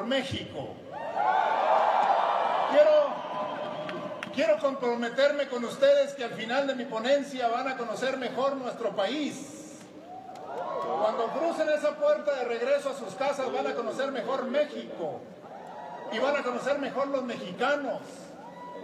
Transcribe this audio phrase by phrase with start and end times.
[0.00, 0.70] México.
[2.70, 3.14] Quiero,
[4.34, 8.96] quiero comprometerme con ustedes que al final de mi ponencia van a conocer mejor nuestro
[8.96, 9.78] país.
[11.02, 15.20] Cuando crucen esa puerta de regreso a sus casas van a conocer mejor México
[16.12, 18.00] y van a conocer mejor los mexicanos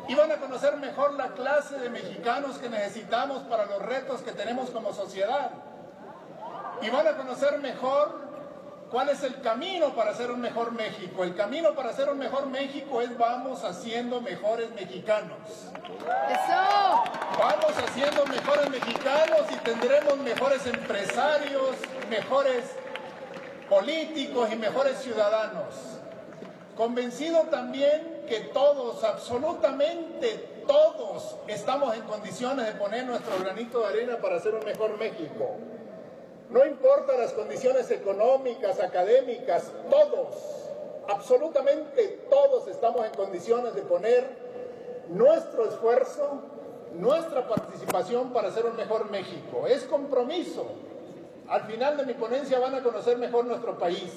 [0.09, 4.33] y van a conocer mejor la clase de mexicanos que necesitamos para los retos que
[4.33, 5.50] tenemos como sociedad
[6.81, 8.28] y van a conocer mejor
[8.91, 11.25] cuál es el camino para hacer un mejor México.
[11.25, 15.39] El camino para hacer un mejor México es vamos haciendo mejores mexicanos.
[15.48, 17.03] Eso.
[17.39, 21.77] Vamos haciendo mejores mexicanos y tendremos mejores empresarios,
[22.09, 22.64] mejores
[23.69, 25.75] políticos y mejores ciudadanos.
[26.77, 34.19] Convencido también que todos, absolutamente todos, estamos en condiciones de poner nuestro granito de arena
[34.19, 35.56] para hacer un mejor México.
[36.50, 40.34] No importa las condiciones económicas, académicas, todos,
[41.06, 44.24] absolutamente todos estamos en condiciones de poner
[45.08, 46.41] nuestro esfuerzo,
[46.94, 49.66] nuestra participación para hacer un mejor México.
[49.66, 50.66] Es compromiso.
[51.48, 54.12] Al final de mi ponencia van a conocer mejor nuestro país.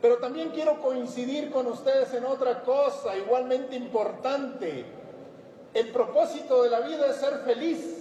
[0.00, 4.86] Pero también quiero coincidir con ustedes en otra cosa igualmente importante.
[5.74, 7.99] El propósito de la vida es ser feliz.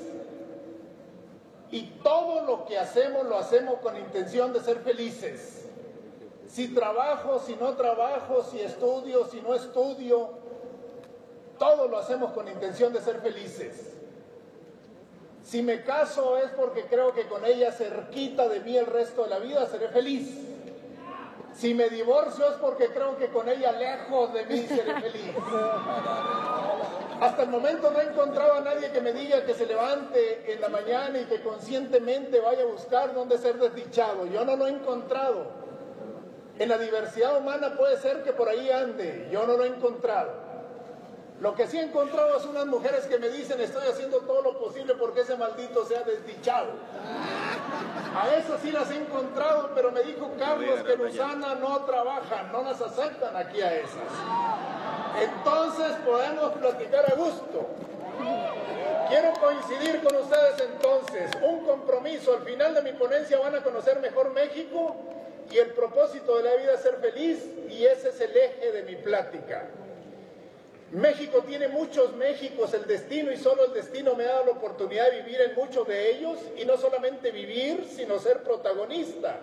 [1.71, 5.65] Y todo lo que hacemos lo hacemos con intención de ser felices.
[6.47, 10.31] Si trabajo, si no trabajo, si estudio, si no estudio,
[11.59, 13.93] todo lo hacemos con intención de ser felices.
[15.43, 19.29] Si me caso es porque creo que con ella cerquita de mí el resto de
[19.29, 20.27] la vida seré feliz.
[21.55, 25.33] Si me divorcio es porque creo que con ella lejos de mí seré feliz.
[27.21, 30.61] Hasta el momento no he encontrado a nadie que me diga que se levante en
[30.61, 34.25] la mañana y que conscientemente vaya a buscar dónde ser desdichado.
[34.27, 35.47] Yo no lo he encontrado.
[36.57, 39.27] En la diversidad humana puede ser que por ahí ande.
[39.31, 40.31] Yo no lo he encontrado.
[41.41, 44.59] Lo que sí he encontrado es unas mujeres que me dicen estoy haciendo todo lo
[44.59, 46.71] posible porque ese maldito sea desdichado.
[48.15, 52.51] A eso sí las he encontrado, pero me dijo Carlos que en Usana no trabajan,
[52.51, 54.11] no las aceptan aquí a esas.
[55.21, 57.67] Entonces podemos platicar a gusto.
[59.09, 63.99] Quiero coincidir con ustedes entonces, un compromiso, al final de mi ponencia van a conocer
[63.99, 64.95] mejor México
[65.51, 68.83] y el propósito de la vida es ser feliz y ese es el eje de
[68.83, 69.67] mi plática.
[70.91, 75.11] México tiene muchos Méxicos, el destino y solo el destino me ha dado la oportunidad
[75.11, 79.37] de vivir en muchos de ellos y no solamente vivir, sino ser protagonista.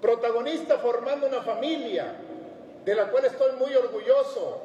[0.00, 2.14] Protagonista formando una familia
[2.84, 4.60] de la cual estoy muy orgulloso,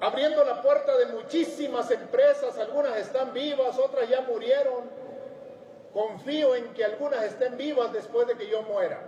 [0.00, 4.84] abriendo la puerta de muchísimas empresas, algunas están vivas, otras ya murieron.
[5.92, 9.00] Confío en que algunas estén vivas después de que yo muera.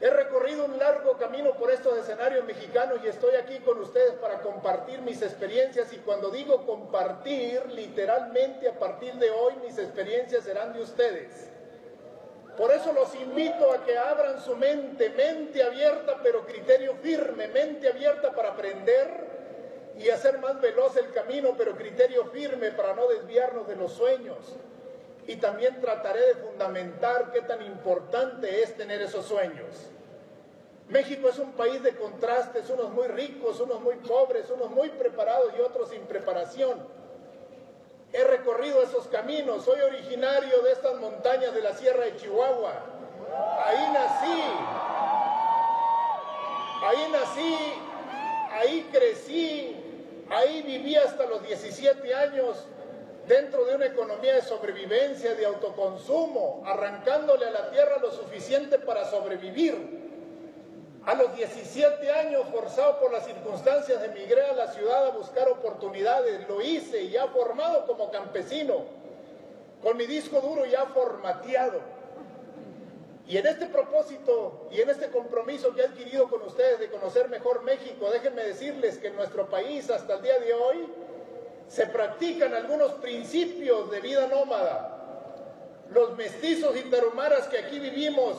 [0.00, 4.42] He recorrido un largo camino por estos escenarios mexicanos y estoy aquí con ustedes para
[4.42, 10.72] compartir mis experiencias y cuando digo compartir, literalmente a partir de hoy mis experiencias serán
[10.72, 11.50] de ustedes.
[12.56, 17.88] Por eso los invito a que abran su mente, mente abierta pero criterio firme, mente
[17.88, 19.26] abierta para aprender
[19.98, 24.36] y hacer más veloz el camino pero criterio firme para no desviarnos de los sueños.
[25.28, 29.90] Y también trataré de fundamentar qué tan importante es tener esos sueños.
[30.88, 35.52] México es un país de contrastes, unos muy ricos, unos muy pobres, unos muy preparados
[35.58, 36.78] y otros sin preparación.
[38.14, 42.72] He recorrido esos caminos, soy originario de estas montañas de la Sierra de Chihuahua.
[43.66, 44.42] Ahí nací,
[46.86, 47.56] ahí nací,
[48.50, 49.76] ahí crecí,
[50.30, 52.66] ahí viví hasta los 17 años
[53.28, 59.04] dentro de una economía de sobrevivencia, de autoconsumo, arrancándole a la tierra lo suficiente para
[59.04, 59.98] sobrevivir.
[61.04, 66.48] A los 17 años, forzado por las circunstancias, emigré a la ciudad a buscar oportunidades.
[66.48, 68.84] Lo hice ya formado como campesino,
[69.82, 71.80] con mi disco duro ya formateado.
[73.26, 77.28] Y en este propósito y en este compromiso que he adquirido con ustedes de conocer
[77.28, 80.88] mejor México, déjenme decirles que en nuestro país hasta el día de hoy
[81.68, 84.94] se practican algunos principios de vida nómada.
[85.90, 88.36] Los mestizos y tarumaras que aquí vivimos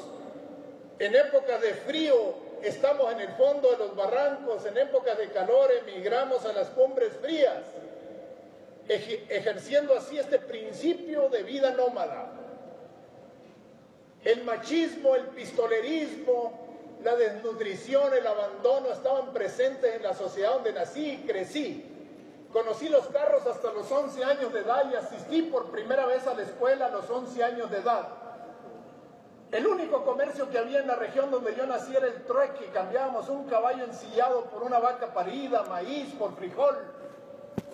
[0.99, 5.69] en épocas de frío estamos en el fondo de los barrancos, en épocas de calor
[5.87, 7.63] emigramos a las cumbres frías,
[8.87, 12.33] ejerciendo así este principio de vida nómada.
[14.23, 16.67] El machismo, el pistolerismo,
[17.03, 21.98] la desnutrición, el abandono estaban presentes en la sociedad donde nací y crecí.
[22.51, 26.33] Conocí los carros hasta los 11 años de edad y asistí por primera vez a
[26.33, 28.07] la escuela a los 11 años de edad.
[29.51, 32.65] El único comercio que había en la región donde yo nací era el trueque.
[32.73, 36.75] Cambiábamos un caballo ensillado por una vaca parida, maíz por frijol,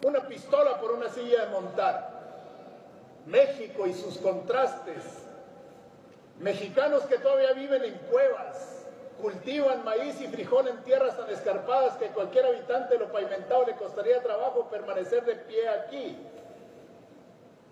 [0.03, 2.15] una pistola por una silla de montar.
[3.25, 5.03] México y sus contrastes.
[6.39, 8.74] Mexicanos que todavía viven en cuevas,
[9.25, 13.75] cultivan maíz y frijol en tierras tan escarpadas que cualquier habitante de lo pavimentado le
[13.75, 16.15] costaría trabajo permanecer de pie aquí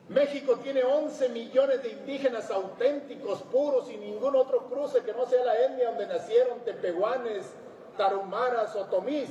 [0.10, 5.46] México tiene 11 millones de indígenas auténticos, puros, y ningún otro cruce que no sea
[5.46, 7.46] la etnia donde nacieron tepehuanes,
[7.98, 9.30] tarumaras o tomís.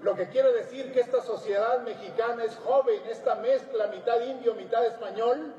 [0.00, 4.86] Lo que quiere decir que esta sociedad mexicana es joven, esta mezcla mitad indio, mitad
[4.86, 5.52] español,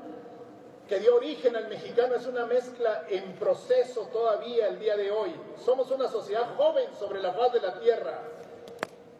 [0.90, 5.32] que dio origen al mexicano, es una mezcla en proceso todavía el día de hoy.
[5.64, 8.18] Somos una sociedad joven sobre la faz de la tierra.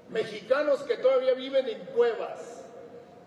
[0.09, 2.65] Mexicanos que todavía viven en cuevas,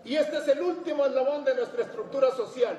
[0.04, 2.76] y este es el último eslabón de nuestra estructura social.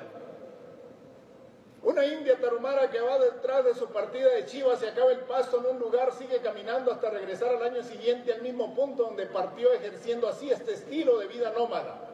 [1.82, 5.58] Una india tarumara que va detrás de su partida de Chivas se acaba el pasto
[5.58, 9.72] en un lugar, sigue caminando hasta regresar al año siguiente al mismo punto donde partió
[9.72, 12.05] ejerciendo así este estilo de vida nómada.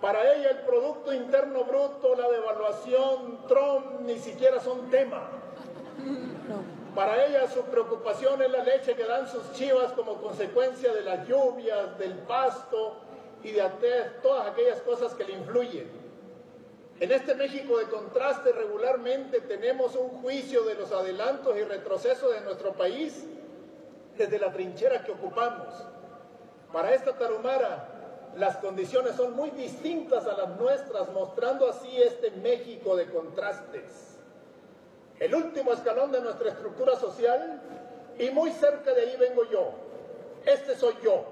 [0.00, 5.28] Para ella el Producto Interno Bruto, la devaluación, Trump ni siquiera son tema.
[6.94, 11.26] Para ella su preocupación es la leche que dan sus chivas como consecuencia de las
[11.26, 12.98] lluvias, del pasto
[13.42, 13.62] y de
[14.22, 15.90] todas aquellas cosas que le influyen.
[17.00, 22.40] En este México de contraste regularmente tenemos un juicio de los adelantos y retrocesos de
[22.42, 23.24] nuestro país
[24.16, 25.74] desde la trinchera que ocupamos.
[26.72, 27.93] Para esta tarumara
[28.36, 34.14] las condiciones son muy distintas a las nuestras, mostrando así este México de contrastes
[35.20, 37.60] el último escalón de nuestra estructura social
[38.18, 39.72] y muy cerca de ahí vengo yo.
[40.44, 41.24] Este soy yo,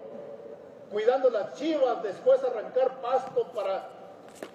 [0.91, 3.89] cuidando las chivas, después arrancar pasto para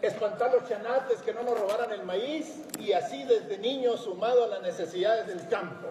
[0.02, 4.48] espantar los chanates que no nos robaran el maíz y así desde niño sumado a
[4.48, 5.88] las necesidades del campo.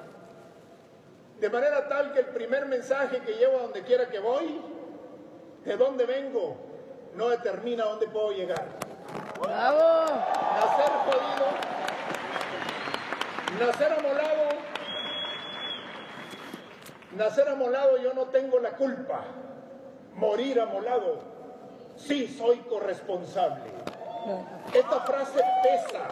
[1.38, 4.61] De manera tal que el primer mensaje que llevo a donde quiera que voy,
[5.66, 6.56] de dónde vengo,
[7.14, 8.66] no determina dónde puedo llegar.
[9.40, 10.04] ¡Bravo!
[10.54, 11.76] Nacer jodido
[13.58, 14.48] Nacer amolado,
[17.16, 19.24] nacer amolado yo no tengo la culpa.
[20.14, 21.20] Morir amolado,
[21.96, 23.70] sí soy corresponsable.
[24.72, 26.08] Esta frase pesa,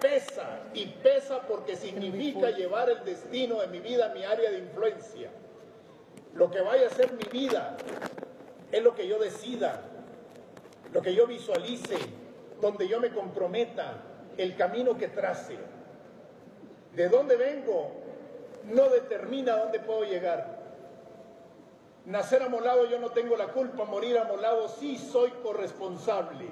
[0.00, 4.58] pesa y pesa porque significa llevar el destino de mi vida a mi área de
[4.58, 5.30] influencia.
[6.34, 7.76] Lo que vaya a ser mi vida
[8.72, 9.82] es lo que yo decida,
[10.92, 11.96] lo que yo visualice,
[12.60, 14.02] donde yo me comprometa,
[14.36, 15.56] el camino que trace
[16.94, 17.92] de dónde vengo
[18.64, 20.56] no determina dónde puedo llegar.
[22.06, 26.46] Nacer amolado yo no tengo la culpa, morir amolado sí soy corresponsable.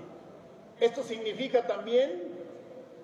[0.80, 2.34] Esto significa también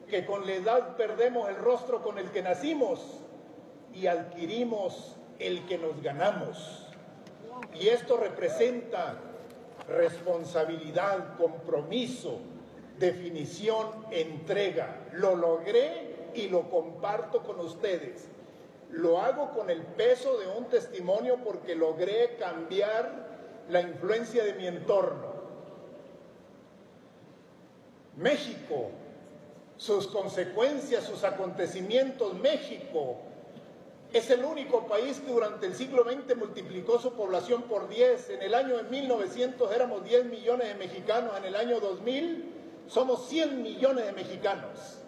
[0.08, 3.20] que con la edad perdemos el rostro con el que nacimos
[3.94, 6.89] y adquirimos el que nos ganamos.
[7.74, 9.16] Y esto representa
[9.88, 12.38] responsabilidad, compromiso,
[12.98, 15.08] definición, entrega.
[15.12, 18.28] Lo logré y lo comparto con ustedes.
[18.90, 23.28] Lo hago con el peso de un testimonio porque logré cambiar
[23.68, 25.30] la influencia de mi entorno.
[28.16, 28.90] México,
[29.76, 33.16] sus consecuencias, sus acontecimientos, México
[34.12, 38.30] es el único país que durante el siglo XX multiplicó su población por 10.
[38.30, 42.54] En el año 1900 éramos 10 millones de mexicanos, en el año 2000
[42.88, 44.98] somos 100 millones de mexicanos.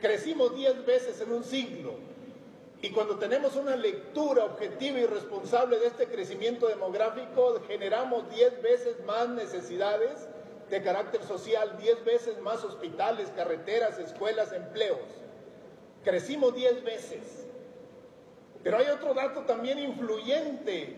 [0.00, 1.94] Crecimos diez veces en un siglo.
[2.80, 8.96] Y cuando tenemos una lectura objetiva y responsable de este crecimiento demográfico, generamos diez veces
[9.04, 10.28] más necesidades
[10.70, 14.98] de carácter social, diez veces más hospitales, carreteras, escuelas, empleos.
[16.04, 17.45] Crecimos diez veces.
[18.66, 20.96] Pero hay otro dato también influyente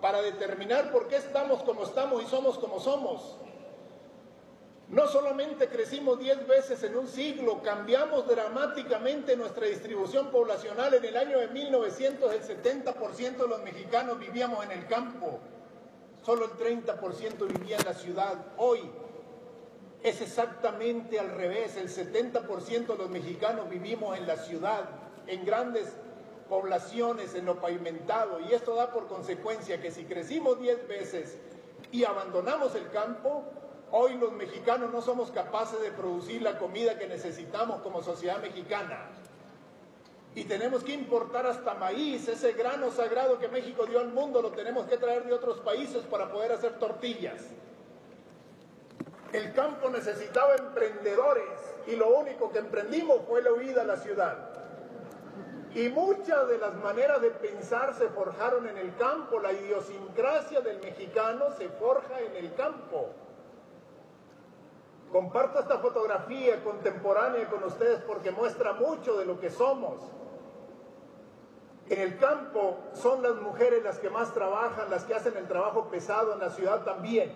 [0.00, 3.36] para determinar por qué estamos como estamos y somos como somos.
[4.88, 10.92] No solamente crecimos 10 veces en un siglo, cambiamos dramáticamente nuestra distribución poblacional.
[10.94, 15.38] En el año de 1900 el 70% de los mexicanos vivíamos en el campo,
[16.24, 18.44] solo el 30% vivía en la ciudad.
[18.56, 18.80] Hoy
[20.02, 24.88] es exactamente al revés, el 70% de los mexicanos vivimos en la ciudad,
[25.28, 25.94] en grandes
[26.48, 31.38] poblaciones, en lo pavimentado, y esto da por consecuencia que si crecimos 10 veces
[31.90, 33.44] y abandonamos el campo,
[33.96, 39.06] Hoy los mexicanos no somos capaces de producir la comida que necesitamos como sociedad mexicana.
[40.34, 44.50] Y tenemos que importar hasta maíz, ese grano sagrado que México dio al mundo, lo
[44.50, 47.40] tenemos que traer de otros países para poder hacer tortillas.
[49.32, 54.53] El campo necesitaba emprendedores y lo único que emprendimos fue la huida a la ciudad.
[55.74, 60.78] Y muchas de las maneras de pensar se forjaron en el campo, la idiosincrasia del
[60.80, 63.10] mexicano se forja en el campo.
[65.10, 70.00] Comparto esta fotografía contemporánea con ustedes porque muestra mucho de lo que somos.
[71.88, 75.88] En el campo son las mujeres las que más trabajan, las que hacen el trabajo
[75.90, 77.32] pesado, en la ciudad también.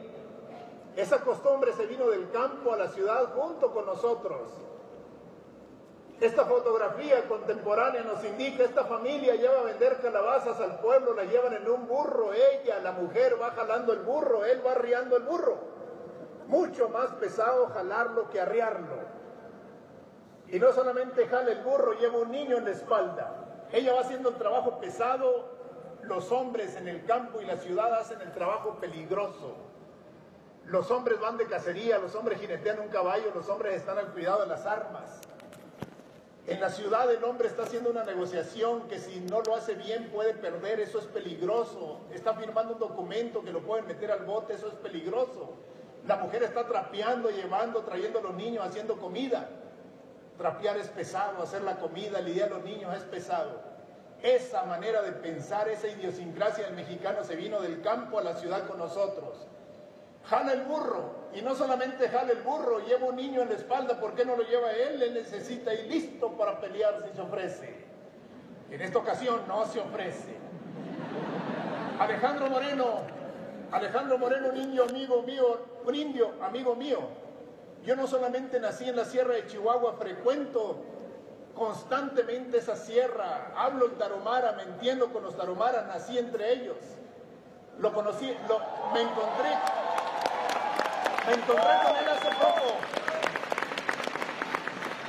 [0.96, 4.48] Esa costumbre se vino del campo a la ciudad junto con nosotros.
[6.20, 11.54] Esta fotografía contemporánea nos indica, esta familia lleva a vender calabazas al pueblo, la llevan
[11.54, 15.78] en un burro, ella, la mujer va jalando el burro, él va arriando el burro
[16.48, 18.96] mucho más pesado jalarlo que arriarlo.
[20.48, 23.66] Y no solamente jala el burro, lleva un niño en la espalda.
[23.70, 25.56] Ella va haciendo el trabajo pesado,
[26.02, 29.56] los hombres en el campo y la ciudad hacen el trabajo peligroso.
[30.64, 34.40] Los hombres van de cacería, los hombres jinetean un caballo, los hombres están al cuidado
[34.40, 35.20] de las armas.
[36.48, 40.08] En la ciudad el hombre está haciendo una negociación que si no lo hace bien
[40.08, 42.00] puede perder, eso es peligroso.
[42.10, 45.52] Está firmando un documento que lo pueden meter al bote, eso es peligroso.
[46.06, 49.46] La mujer está trapeando, llevando, trayendo a los niños, haciendo comida.
[50.38, 53.60] Trapear es pesado, hacer la comida, lidiar a los niños es pesado.
[54.22, 58.66] Esa manera de pensar, esa idiosincrasia del mexicano se vino del campo a la ciudad
[58.66, 59.36] con nosotros.
[60.24, 64.00] Jala el burro, y no solamente jala el burro, lleva un niño en la espalda,
[64.00, 64.98] ¿por qué no lo lleva él?
[64.98, 67.86] Le necesita y listo para pelear si se ofrece.
[68.70, 70.36] En esta ocasión no se ofrece.
[71.98, 73.18] Alejandro Moreno
[73.72, 77.00] Alejandro Moreno, un indio amigo mío, un indio amigo mío.
[77.84, 80.78] Yo no solamente nací en la sierra de Chihuahua, frecuento
[81.54, 86.76] constantemente esa sierra, hablo el taromara, me entiendo con los taromaras, nací entre ellos.
[87.78, 89.50] Lo conocí, me encontré,
[91.28, 92.78] me encontré con él hace poco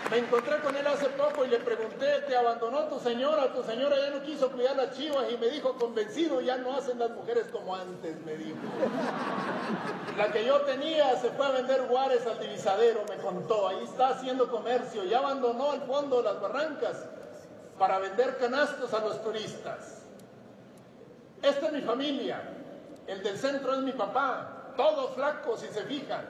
[0.09, 3.53] me encontré con él hace poco y le pregunté, ¿te abandonó tu señora?
[3.53, 6.97] Tu señora ya no quiso cuidar las chivas y me dijo, convencido, ya no hacen
[6.97, 8.57] las mujeres como antes, me dijo.
[10.17, 14.09] La que yo tenía se fue a vender guares al divisadero, me contó, ahí está
[14.09, 17.05] haciendo comercio, ya abandonó al fondo las barrancas
[17.77, 20.01] para vender canastos a los turistas.
[21.43, 22.41] Esta es mi familia,
[23.05, 26.25] el del centro es mi papá, todos flacos si se fijan.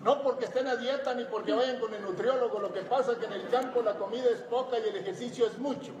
[0.00, 3.18] No porque estén a dieta ni porque vayan con el nutriólogo, lo que pasa es
[3.18, 5.92] que en el campo la comida es poca y el ejercicio es mucho.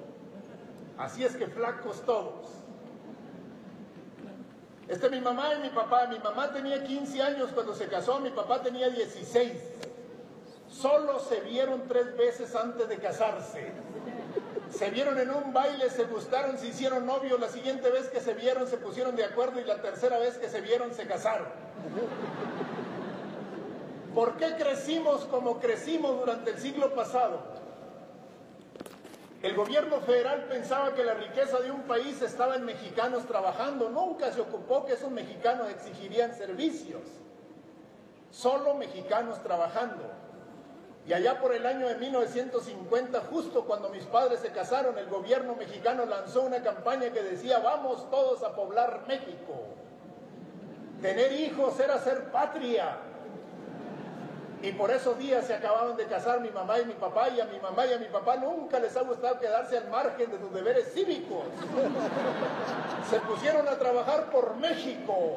[0.98, 2.48] Así es que flacos todos.
[4.88, 6.08] Este es mi mamá y mi papá.
[6.08, 9.52] Mi mamá tenía 15 años cuando se casó, mi papá tenía 16.
[10.68, 13.72] Solo se vieron tres veces antes de casarse.
[14.70, 17.40] Se vieron en un baile, se gustaron, se hicieron novios.
[17.40, 20.48] La siguiente vez que se vieron se pusieron de acuerdo y la tercera vez que
[20.48, 21.48] se vieron se casaron.
[24.14, 27.58] ¿Por qué crecimos como crecimos durante el siglo pasado?
[29.42, 33.88] El gobierno federal pensaba que la riqueza de un país estaba en mexicanos trabajando.
[33.88, 37.02] Nunca se ocupó que esos mexicanos exigirían servicios.
[38.32, 40.10] Solo mexicanos trabajando.
[41.08, 45.54] Y allá por el año de 1950, justo cuando mis padres se casaron, el gobierno
[45.56, 49.54] mexicano lanzó una campaña que decía, vamos todos a poblar México.
[51.00, 52.98] Tener hijos era ser patria.
[54.60, 57.46] Y por esos días se acababan de casar mi mamá y mi papá, y a
[57.46, 60.52] mi mamá y a mi papá nunca les ha gustado quedarse al margen de sus
[60.52, 61.44] deberes cívicos.
[63.08, 65.36] Se pusieron a trabajar por México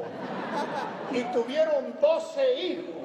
[1.12, 2.96] y tuvieron 12 hijos.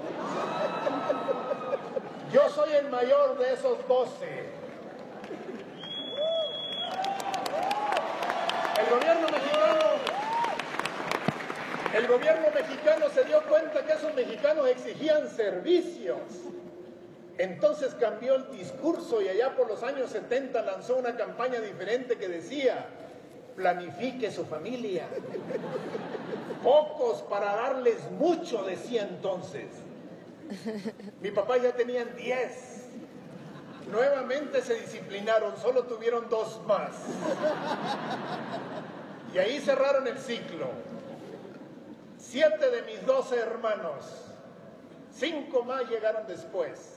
[2.37, 4.26] Yo soy el mayor de esos 12.
[8.78, 9.78] El gobierno mexicano
[11.95, 16.19] el gobierno mexicano se dio cuenta que esos mexicanos exigían servicios.
[17.38, 22.28] Entonces cambió el discurso y allá por los años 70 lanzó una campaña diferente que
[22.28, 22.85] decía,
[23.57, 25.07] planifique su familia.
[26.62, 29.86] Pocos para darles mucho, decía entonces.
[31.20, 32.76] Mi papá ya tenían 10.
[33.90, 36.90] Nuevamente se disciplinaron, solo tuvieron dos más.
[39.32, 40.70] Y ahí cerraron el ciclo.
[42.18, 44.04] Siete de mis doce hermanos,
[45.16, 46.96] cinco más llegaron después.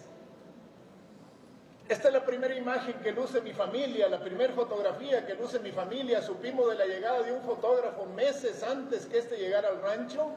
[1.87, 5.71] Esta es la primera imagen que luce mi familia, la primera fotografía que luce mi
[5.71, 6.21] familia.
[6.21, 10.29] Supimos de la llegada de un fotógrafo meses antes que este llegara al rancho.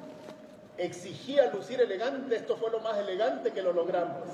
[0.79, 4.29] Exigía lucir elegante, esto fue lo más elegante que lo logramos.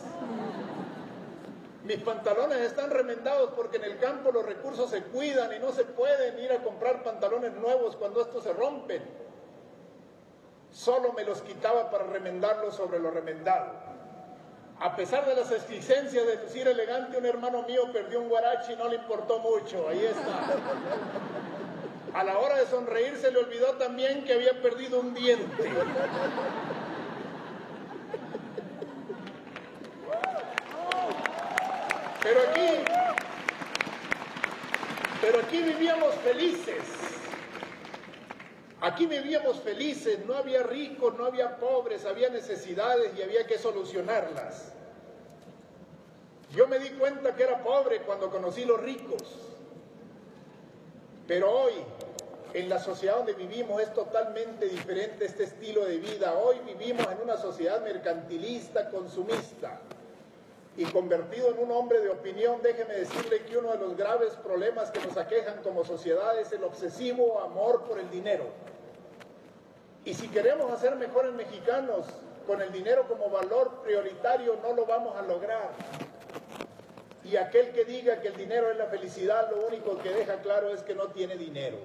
[1.85, 5.85] Mis pantalones están remendados porque en el campo los recursos se cuidan y no se
[5.85, 9.02] pueden ir a comprar pantalones nuevos cuando estos se rompen.
[10.71, 13.73] Solo me los quitaba para remendarlos sobre lo remendado.
[14.80, 18.76] A pesar de las exigencias de lucir elegante, un hermano mío perdió un guarachi y
[18.76, 19.88] no le importó mucho.
[19.88, 21.38] Ahí está.
[22.19, 25.71] A la hora de sonreír se le olvidó también que había perdido un diente.
[32.21, 32.85] Pero aquí,
[35.21, 36.83] pero aquí vivíamos felices.
[38.81, 44.73] Aquí vivíamos felices, no había ricos, no había pobres, había necesidades y había que solucionarlas.
[46.51, 49.23] Yo me di cuenta que era pobre cuando conocí los ricos.
[51.29, 51.75] Pero hoy,
[52.55, 56.35] en la sociedad donde vivimos, es totalmente diferente este estilo de vida.
[56.35, 59.81] Hoy vivimos en una sociedad mercantilista, consumista.
[60.76, 64.90] Y convertido en un hombre de opinión, déjeme decirle que uno de los graves problemas
[64.90, 68.45] que nos aquejan como sociedad es el obsesivo amor por el dinero.
[70.05, 72.07] Y si queremos hacer mejores mexicanos
[72.47, 75.71] con el dinero como valor prioritario, no lo vamos a lograr.
[77.25, 80.73] Y aquel que diga que el dinero es la felicidad, lo único que deja claro
[80.73, 81.76] es que no tiene dinero.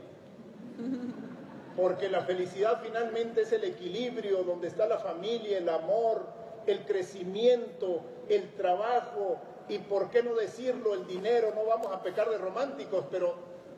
[1.76, 6.28] Porque la felicidad finalmente es el equilibrio donde está la familia, el amor,
[6.68, 11.52] el crecimiento, el trabajo y, por qué no decirlo, el dinero.
[11.56, 13.36] No vamos a pecar de románticos, pero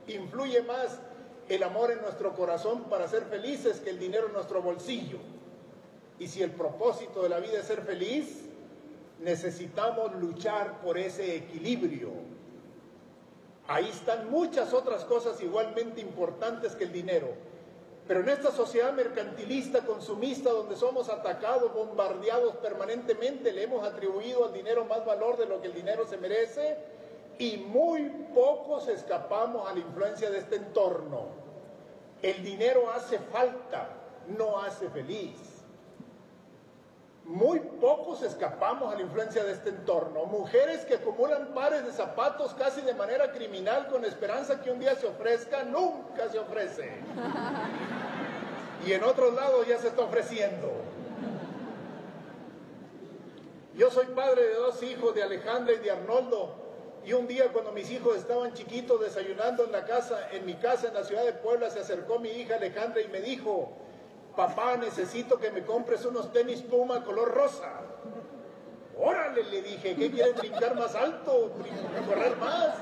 [0.07, 0.99] influye más
[1.47, 5.19] el amor en nuestro corazón para ser felices que el dinero en nuestro bolsillo.
[6.19, 8.45] Y si el propósito de la vida es ser feliz,
[9.19, 12.09] necesitamos luchar por ese equilibrio.
[13.67, 17.29] Ahí están muchas otras cosas igualmente importantes que el dinero.
[18.07, 24.53] Pero en esta sociedad mercantilista, consumista, donde somos atacados, bombardeados permanentemente, le hemos atribuido al
[24.53, 26.77] dinero más valor de lo que el dinero se merece
[27.39, 31.23] y muy pocos escapamos a la influencia de este entorno.
[32.21, 33.89] El dinero hace falta,
[34.37, 35.54] no hace feliz.
[37.25, 40.25] Muy pocos escapamos a la influencia de este entorno.
[40.25, 44.93] Mujeres que acumulan pares de zapatos casi de manera criminal con esperanza que un día
[44.95, 46.91] se ofrezca, nunca se ofrece.
[48.85, 50.71] Y en otros lados ya se está ofreciendo.
[53.73, 56.53] Yo soy padre de dos hijos, de Alejandra y de Arnoldo.
[57.03, 60.89] Y un día cuando mis hijos estaban chiquitos desayunando en la casa, en mi casa
[60.89, 63.73] en la ciudad de Puebla, se acercó mi hija Alejandra y me dijo,
[64.35, 67.81] papá, necesito que me compres unos tenis Puma color rosa.
[68.97, 71.51] Órale, le dije, ¿qué quieres brincar más alto?
[72.07, 72.75] ¿Correr más?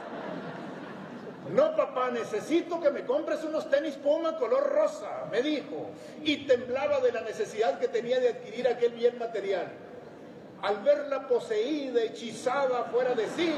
[1.54, 5.90] No, papá, necesito que me compres unos tenis Puma color rosa, me dijo.
[6.24, 9.68] Y temblaba de la necesidad que tenía de adquirir aquel bien material
[10.64, 13.54] al verla poseída, hechizada, fuera de sí,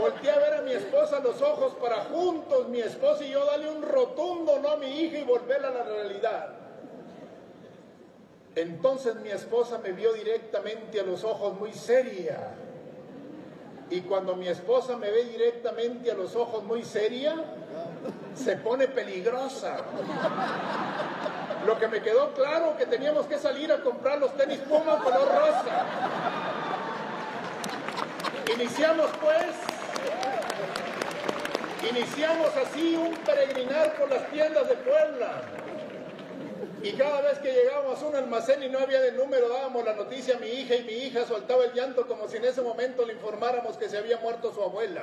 [0.00, 3.70] volteé a ver a mi esposa los ojos para juntos, mi esposa y yo, darle
[3.70, 6.57] un rotundo no a mi hija y volverla a la realidad.
[8.60, 12.54] Entonces mi esposa me vio directamente a los ojos muy seria.
[13.88, 17.36] Y cuando mi esposa me ve directamente a los ojos muy seria,
[18.34, 19.76] se pone peligrosa.
[21.66, 25.28] Lo que me quedó claro que teníamos que salir a comprar los tenis Puma color
[25.28, 25.86] rosa.
[28.56, 29.54] Iniciamos pues,
[31.88, 35.42] iniciamos así un peregrinar por las tiendas de Puebla.
[36.82, 39.94] Y cada vez que llegábamos a un almacén y no había de número, dábamos la
[39.94, 43.04] noticia a mi hija y mi hija soltaba el llanto como si en ese momento
[43.04, 45.02] le informáramos que se había muerto su abuela.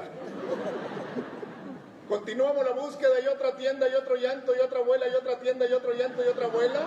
[2.08, 5.66] Continuamos la búsqueda y otra tienda y otro llanto y otra abuela y otra tienda
[5.68, 6.82] y otro llanto y otra abuela.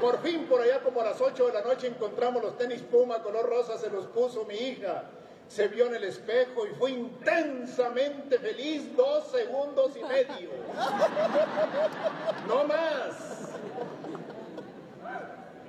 [0.00, 3.22] Por fin, por allá como a las 8 de la noche encontramos los tenis Puma
[3.22, 5.04] color rosa, se los puso mi hija.
[5.48, 10.50] Se vio en el espejo y fue intensamente feliz dos segundos y medio.
[12.48, 13.33] No más.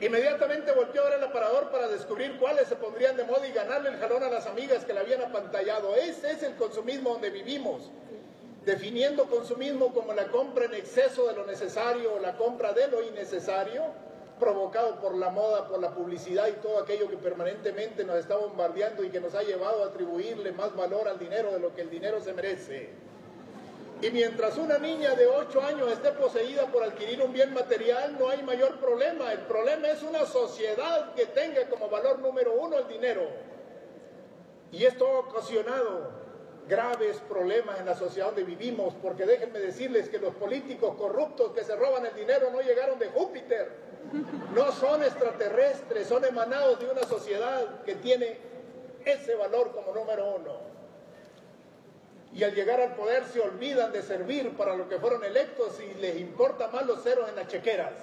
[0.05, 3.89] Inmediatamente volteó a ver el aparador para descubrir cuáles se pondrían de moda y ganarle
[3.89, 5.95] el jalón a las amigas que la habían apantallado.
[5.95, 7.89] Ese es el consumismo donde vivimos,
[8.65, 13.01] definiendo consumismo como la compra en exceso de lo necesario o la compra de lo
[13.01, 13.81] innecesario,
[14.39, 19.03] provocado por la moda, por la publicidad y todo aquello que permanentemente nos está bombardeando
[19.03, 21.89] y que nos ha llevado a atribuirle más valor al dinero de lo que el
[21.89, 22.89] dinero se merece.
[24.01, 28.29] Y mientras una niña de 8 años esté poseída por adquirir un bien material, no
[28.29, 29.31] hay mayor problema.
[29.31, 33.29] El problema es una sociedad que tenga como valor número uno el dinero.
[34.71, 36.11] Y esto ha ocasionado
[36.67, 41.63] graves problemas en la sociedad donde vivimos, porque déjenme decirles que los políticos corruptos que
[41.63, 43.71] se roban el dinero no llegaron de Júpiter,
[44.53, 48.37] no son extraterrestres, son emanados de una sociedad que tiene
[49.05, 50.64] ese valor como número uno
[52.35, 55.99] y al llegar al poder se olvidan de servir para lo que fueron electos y
[56.01, 57.93] les importa más los ceros en las chequeras.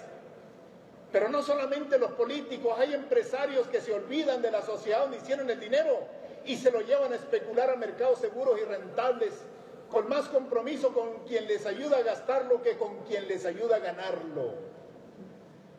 [1.13, 5.51] Pero no solamente los políticos, hay empresarios que se olvidan de la sociedad donde hicieron
[5.51, 5.99] el dinero
[6.47, 9.35] y se lo llevan a especular a mercados seguros y rentables,
[9.91, 13.81] con más compromiso con quien les ayuda a gastarlo que con quien les ayuda a
[13.81, 14.55] ganarlo.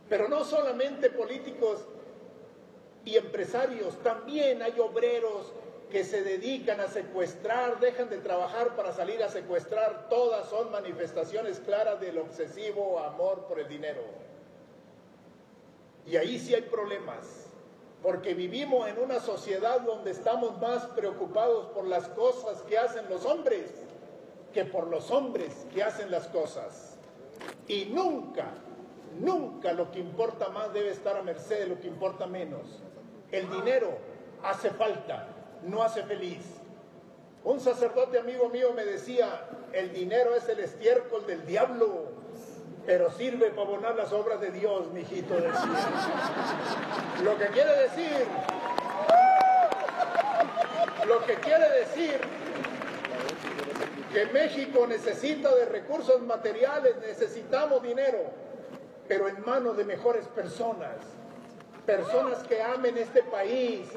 [0.08, 1.80] Pero no solamente políticos
[3.04, 5.52] y empresarios, también hay obreros
[5.94, 11.60] que se dedican a secuestrar, dejan de trabajar para salir a secuestrar, todas son manifestaciones
[11.60, 14.02] claras del obsesivo amor por el dinero.
[16.08, 17.46] Y ahí sí hay problemas,
[18.02, 23.24] porque vivimos en una sociedad donde estamos más preocupados por las cosas que hacen los
[23.28, 23.72] hombres
[24.52, 26.98] que por los hombres que hacen las cosas.
[27.68, 28.48] Y nunca,
[29.20, 32.82] nunca lo que importa más debe estar a merced de lo que importa menos.
[33.32, 33.96] El dinero
[34.42, 35.28] hace falta,
[35.65, 36.41] no hace feliz.
[37.43, 42.06] Un sacerdote amigo mío me decía, el dinero es el estiércol del diablo,
[42.86, 45.36] pero sirve para abonar las obras de Dios, mijito.
[47.23, 48.28] Lo que quiere decir,
[51.06, 52.19] lo que quiere decir
[54.13, 58.32] que México necesita de recursos materiales, necesitamos dinero,
[59.08, 60.95] pero en manos de mejores personas
[61.86, 63.88] personas que amen este país,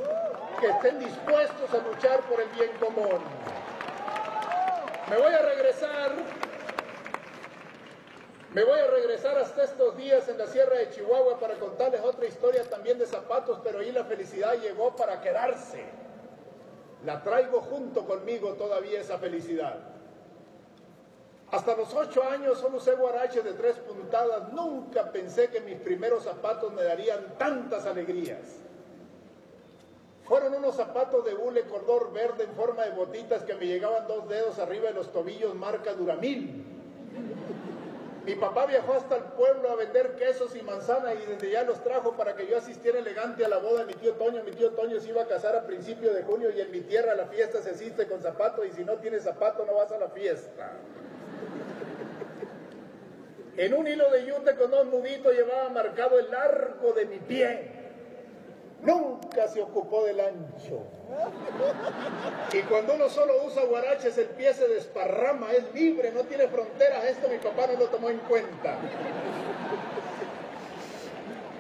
[0.61, 3.21] que estén dispuestos a luchar por el bien común.
[5.09, 6.13] Me voy a regresar,
[8.53, 12.27] me voy a regresar hasta estos días en la Sierra de Chihuahua para contarles otra
[12.27, 15.85] historia también de zapatos, pero ahí la felicidad llegó para quedarse.
[17.05, 19.96] La traigo junto conmigo todavía esa felicidad.
[21.57, 24.53] Hasta los ocho años solo usé guaraches de tres puntadas.
[24.53, 28.59] Nunca pensé que mis primeros zapatos me darían tantas alegrías.
[30.25, 34.29] Fueron unos zapatos de hule color verde en forma de botitas que me llegaban dos
[34.29, 36.63] dedos arriba de los tobillos marca Duramil.
[38.27, 41.83] Mi papá viajó hasta el pueblo a vender quesos y manzanas y desde ya los
[41.83, 44.45] trajo para que yo asistiera elegante a la boda de mi tío Toño.
[44.45, 47.15] Mi tío Toño se iba a casar a principios de junio y en mi tierra
[47.15, 50.11] la fiesta se asiste con zapatos y si no tienes zapato no vas a la
[50.11, 50.73] fiesta.
[53.57, 57.71] En un hilo de yute con dos nuditos llevaba marcado el arco de mi pie.
[58.83, 60.83] Nunca se ocupó del ancho.
[62.53, 67.05] Y cuando uno solo usa guaraches, el pie se desparrama, es libre, no tiene fronteras.
[67.05, 68.77] Esto mi papá no lo tomó en cuenta.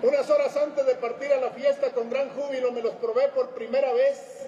[0.03, 3.55] Unas horas antes de partir a la fiesta, con gran júbilo me los probé por
[3.55, 4.47] primera vez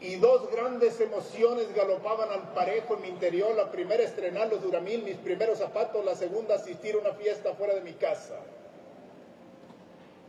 [0.00, 3.54] y dos grandes emociones galopaban al parejo en mi interior.
[3.54, 7.74] La primera estrenar los Duramil, mis primeros zapatos, la segunda asistir a una fiesta fuera
[7.74, 8.36] de mi casa.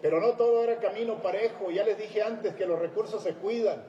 [0.01, 3.83] Pero no todo era camino parejo, ya les dije antes que los recursos se cuidan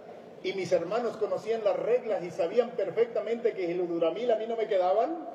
[0.44, 4.46] y mis hermanos conocían las reglas y sabían perfectamente que si los Duramil a mí
[4.46, 5.26] no me quedaban,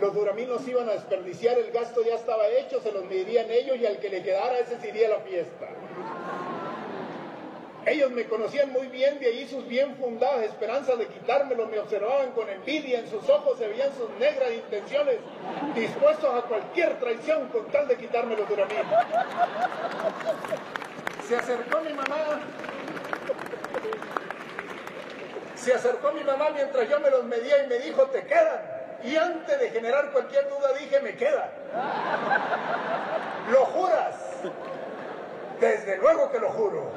[0.00, 3.76] los Duramil nos iban a desperdiciar, el gasto ya estaba hecho, se los medirían ellos
[3.76, 5.68] y al que le quedara ese sería la fiesta.
[7.86, 12.30] Ellos me conocían muy bien, de ahí sus bien fundadas esperanzas de quitármelo, me observaban
[12.32, 15.16] con envidia, en sus ojos se veían sus negras intenciones,
[15.74, 18.74] dispuestos a cualquier traición con tal de quitármelo de mí.
[21.28, 22.40] Se acercó mi mamá,
[25.54, 28.60] se acercó mi mamá mientras yo me los medía y me dijo, te quedan.
[29.04, 31.52] Y antes de generar cualquier duda dije, me queda.
[33.50, 34.14] ¿Lo juras?
[35.60, 36.90] Desde luego que lo juro.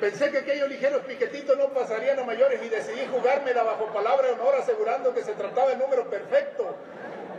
[0.00, 4.32] Pensé que aquellos ligeros piquetitos no pasarían a mayores y decidí jugármela bajo palabra de
[4.34, 6.74] honor asegurando que se trataba de número perfecto.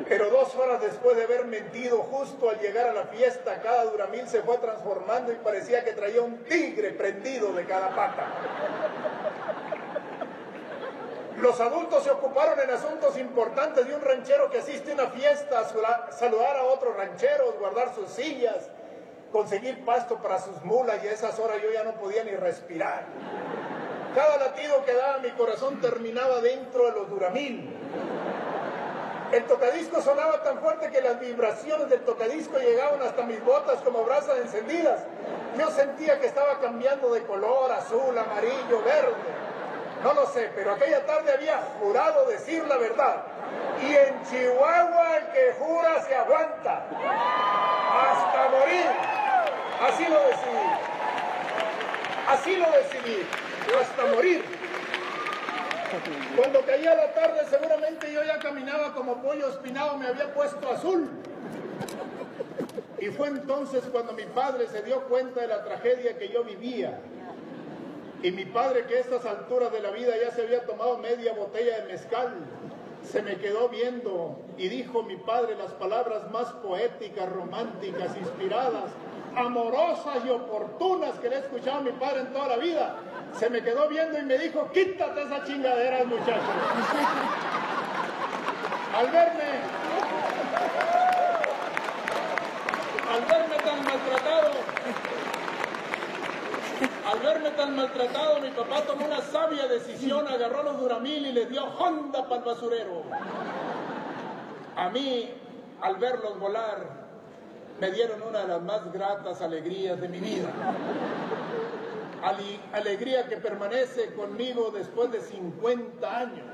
[0.07, 4.27] Pero dos horas después de haber mentido justo al llegar a la fiesta, cada duramil
[4.27, 8.27] se fue transformando y parecía que traía un tigre prendido de cada pata.
[11.37, 15.59] Los adultos se ocuparon en asuntos importantes de un ranchero que asiste a una fiesta,
[15.59, 18.69] a saludar a otros rancheros, guardar sus sillas,
[19.35, 23.03] conseguir pasto para sus mulas y a esas horas yo ya no podía ni respirar.
[24.15, 27.69] Cada latido que daba mi corazón terminaba dentro de los duramil.
[29.33, 34.05] El tocadisco sonaba tan fuerte que las vibraciones del tocadisco llegaban hasta mis botas como
[34.05, 35.01] brasas encendidas.
[35.59, 39.15] Yo sentía que estaba cambiando de color, azul, amarillo, verde.
[40.01, 43.23] No lo sé, pero aquella tarde había jurado decir la verdad.
[43.81, 46.85] Y en Chihuahua el que jura se aguanta.
[47.91, 49.24] Hasta morir.
[49.87, 50.65] Así lo decidí.
[52.27, 53.21] Así lo decidí.
[53.79, 54.43] Hasta morir.
[56.35, 61.09] Cuando caía la tarde seguramente yo ya caminaba como pollo espinado, me había puesto azul.
[62.99, 66.99] Y fue entonces cuando mi padre se dio cuenta de la tragedia que yo vivía.
[68.23, 71.33] Y mi padre, que a estas alturas de la vida ya se había tomado media
[71.33, 72.33] botella de mezcal,
[73.03, 78.89] se me quedó viendo y dijo mi padre las palabras más poéticas, románticas, inspiradas,
[79.35, 82.95] amorosas y oportunas que le he escuchado a mi padre en toda la vida.
[83.37, 86.41] Se me quedó viendo y me dijo, quítate esa chingadera, muchacho.
[88.97, 89.43] Al verme,
[93.11, 94.51] al verme tan maltratado,
[97.11, 101.49] al verme tan maltratado, mi papá tomó una sabia decisión, agarró los duramil y les
[101.49, 103.03] dio Honda para el basurero.
[104.77, 105.29] A mí,
[105.81, 107.04] al verlos volar,
[107.79, 110.49] me dieron una de las más gratas alegrías de mi vida.
[112.73, 116.45] alegría que permanece conmigo después de 50 años.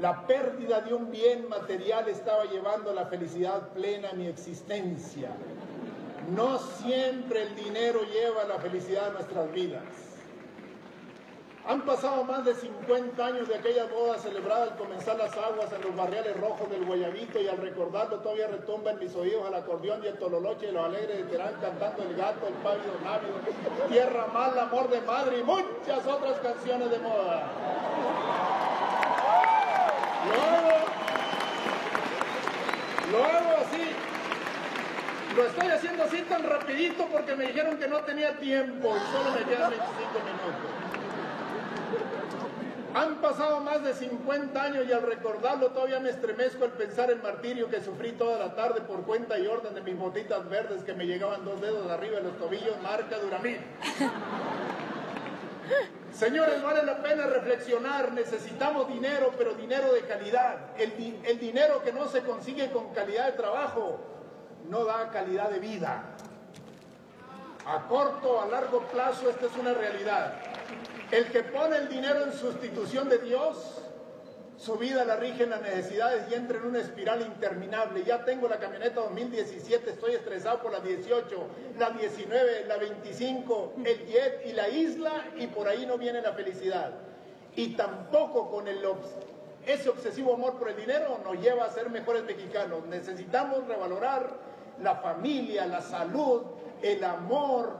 [0.00, 5.30] La pérdida de un bien material estaba llevando la felicidad plena a mi existencia.
[6.34, 9.82] No siempre el dinero lleva la felicidad a nuestras vidas.
[11.68, 15.82] Han pasado más de 50 años de aquella boda celebrada al comenzar las aguas en
[15.82, 20.02] los barriales rojos del Guayabito y al recordarlo todavía retumba en mis oídos el acordeón
[20.02, 23.34] y el tololoche y los alegres de Terán cantando el gato, el pávido návido,
[23.90, 27.52] tierra mal, amor de madre y muchas otras canciones de moda.
[30.24, 30.72] Luego,
[33.12, 33.90] luego así,
[35.36, 39.32] lo estoy haciendo así tan rapidito porque me dijeron que no tenía tiempo y solo
[39.38, 39.84] me quedan 25
[40.24, 40.87] minutos.
[42.98, 47.22] Han pasado más de 50 años y al recordarlo todavía me estremezco al pensar el
[47.22, 50.94] martirio que sufrí toda la tarde por cuenta y orden de mis botitas verdes que
[50.94, 53.60] me llegaban dos dedos arriba de los tobillos, marca Duramil.
[56.12, 60.76] Señores, vale la pena reflexionar, necesitamos dinero, pero dinero de calidad.
[60.76, 64.00] El, el dinero que no se consigue con calidad de trabajo
[64.68, 66.02] no da calidad de vida.
[67.64, 70.47] A corto, a largo plazo, esta es una realidad.
[71.10, 73.80] El que pone el dinero en sustitución de Dios,
[74.58, 78.04] su vida la rige en las necesidades y entra en una espiral interminable.
[78.04, 81.46] Ya tengo la camioneta 2017, estoy estresado por la 18,
[81.78, 86.32] la 19, la 25, el jet y la isla y por ahí no viene la
[86.32, 86.92] felicidad.
[87.56, 88.86] Y tampoco con el,
[89.66, 92.84] ese obsesivo amor por el dinero nos lleva a ser mejores mexicanos.
[92.84, 94.28] Necesitamos revalorar
[94.82, 96.42] la familia, la salud,
[96.82, 97.78] el amor,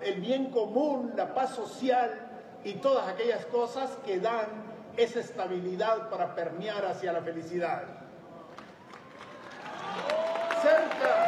[0.00, 2.27] el bien común, la paz social
[2.64, 4.46] y todas aquellas cosas que dan
[4.96, 7.84] esa estabilidad para permear hacia la felicidad.
[10.60, 11.26] Cerca,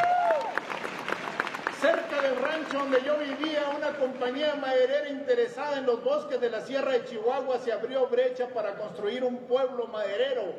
[1.81, 6.61] cerca del rancho donde yo vivía, una compañía maderera interesada en los bosques de la
[6.63, 10.55] Sierra de Chihuahua se abrió brecha para construir un pueblo maderero.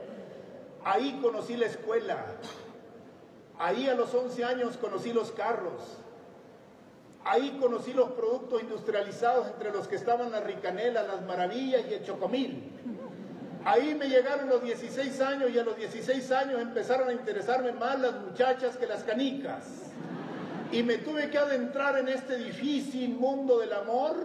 [0.83, 2.25] Ahí conocí la escuela,
[3.61, 6.00] Ahí a los 11 años conocí los carros.
[7.23, 12.03] Ahí conocí los productos industrializados entre los que estaban la ricanela, las maravillas y el
[12.03, 12.71] chocomil.
[13.63, 17.99] Ahí me llegaron los 16 años y a los 16 años empezaron a interesarme más
[17.99, 19.65] las muchachas que las canicas.
[20.71, 24.15] Y me tuve que adentrar en este difícil mundo del amor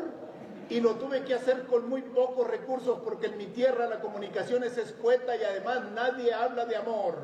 [0.70, 4.64] y lo tuve que hacer con muy pocos recursos porque en mi tierra la comunicación
[4.64, 7.18] es escueta y además nadie habla de amor.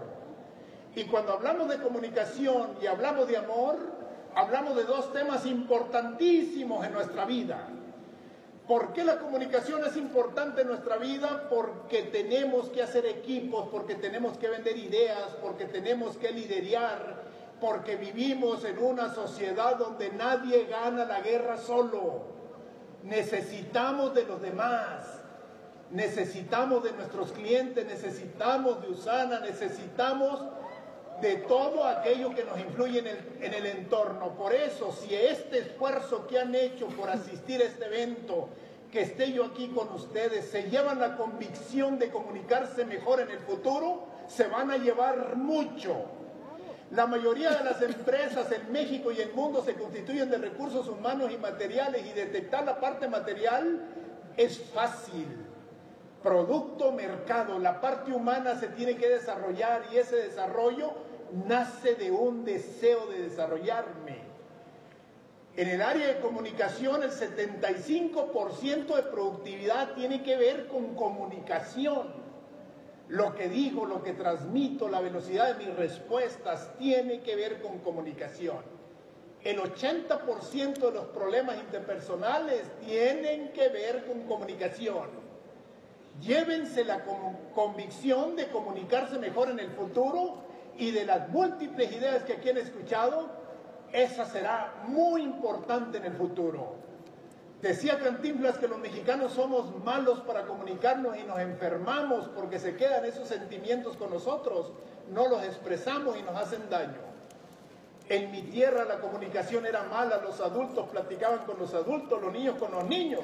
[0.94, 3.78] Y cuando hablamos de comunicación y hablamos de amor,
[4.34, 7.68] hablamos de dos temas importantísimos en nuestra vida.
[8.66, 11.48] ¿Por qué la comunicación es importante en nuestra vida?
[11.50, 17.22] Porque tenemos que hacer equipos, porque tenemos que vender ideas, porque tenemos que liderar,
[17.60, 22.22] porque vivimos en una sociedad donde nadie gana la guerra solo.
[23.02, 25.20] Necesitamos de los demás,
[25.90, 30.40] necesitamos de nuestros clientes, necesitamos de Usana, necesitamos
[31.22, 34.34] de todo aquello que nos influye en el, en el, entorno.
[34.34, 38.48] Por eso, si este esfuerzo que han hecho por asistir a este evento
[38.90, 43.38] que esté yo aquí con ustedes, se llevan la convicción de comunicarse mejor en el
[43.38, 45.94] futuro, se van a llevar mucho.
[46.90, 51.30] La mayoría de las empresas en México y el mundo se constituyen de recursos humanos
[51.32, 53.80] y materiales y detectar la parte material
[54.36, 55.26] es fácil.
[56.22, 62.44] Producto, mercado, la parte humana se tiene que desarrollar y ese desarrollo nace de un
[62.44, 64.32] deseo de desarrollarme.
[65.56, 72.22] En el área de comunicación el 75% de productividad tiene que ver con comunicación.
[73.08, 77.80] Lo que digo, lo que transmito, la velocidad de mis respuestas tiene que ver con
[77.80, 78.58] comunicación.
[79.44, 85.08] El 80% de los problemas interpersonales tienen que ver con comunicación.
[86.20, 87.04] Llévense la
[87.54, 92.58] convicción de comunicarse mejor en el futuro y de las múltiples ideas que aquí han
[92.58, 93.28] escuchado,
[93.92, 96.74] esa será muy importante en el futuro.
[97.60, 103.04] Decía Cantinflas que los mexicanos somos malos para comunicarnos y nos enfermamos porque se quedan
[103.04, 104.72] esos sentimientos con nosotros,
[105.12, 107.12] no los expresamos y nos hacen daño.
[108.08, 112.56] En mi tierra la comunicación era mala, los adultos platicaban con los adultos, los niños
[112.58, 113.22] con los niños.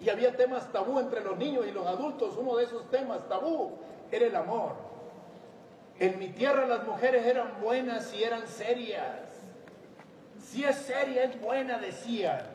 [0.00, 2.36] Y había temas tabú entre los niños y los adultos.
[2.38, 3.72] Uno de esos temas tabú
[4.10, 4.89] era el amor.
[6.00, 9.20] En mi tierra las mujeres eran buenas y eran serias.
[10.42, 12.46] Si es seria, es buena, decía.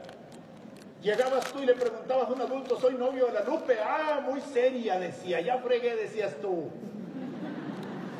[1.04, 3.78] Llegabas tú y le preguntabas a un adulto, soy novio de la Lupe.
[3.80, 5.42] Ah, muy seria, decía.
[5.42, 6.72] Ya fregué, decías tú.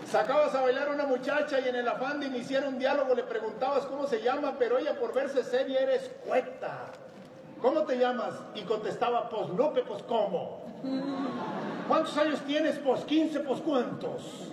[0.08, 3.24] Sacabas a bailar a una muchacha y en el afán de iniciar un diálogo le
[3.24, 6.92] preguntabas cómo se llama, pero ella por verse seria era escueta.
[7.60, 8.36] ¿Cómo te llamas?
[8.54, 10.62] Y contestaba, pues Lupe, pues ¿cómo?
[11.88, 12.78] ¿Cuántos años tienes?
[12.78, 14.52] Pues 15, pues ¿cuántos?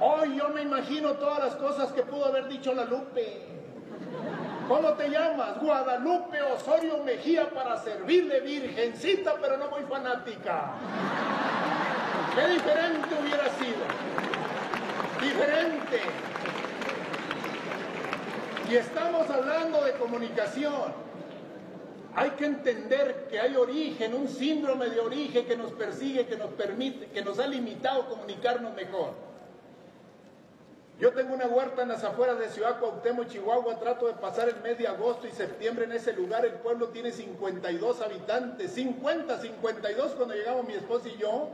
[0.00, 3.42] Hoy yo me imagino todas las cosas que pudo haber dicho la Lupe.
[4.68, 5.60] ¿Cómo te llamas?
[5.60, 10.72] Guadalupe Osorio Mejía para servirle virgencita, pero no muy fanática.
[12.34, 13.84] Qué diferente hubiera sido.
[15.20, 16.00] Diferente.
[18.70, 21.04] Y estamos hablando de comunicación.
[22.16, 26.50] Hay que entender que hay origen, un síndrome de origen que nos persigue, que nos
[26.52, 29.33] permite, que nos ha limitado comunicarnos mejor.
[31.00, 33.80] Yo tengo una huerta en las afueras de Ciudad Cuauhtémoc, Chihuahua.
[33.80, 36.44] Trato de pasar el mes de agosto y septiembre en ese lugar.
[36.44, 38.70] El pueblo tiene 52 habitantes.
[38.72, 41.48] 50, 52 cuando llegamos mi esposa y yo.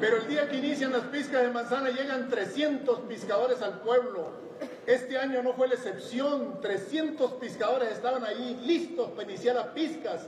[0.00, 4.28] Pero el día que inician las piscas de manzana llegan 300 pescadores al pueblo.
[4.86, 6.62] Este año no fue la excepción.
[6.62, 10.26] 300 pescadores estaban ahí listos para iniciar las piscas.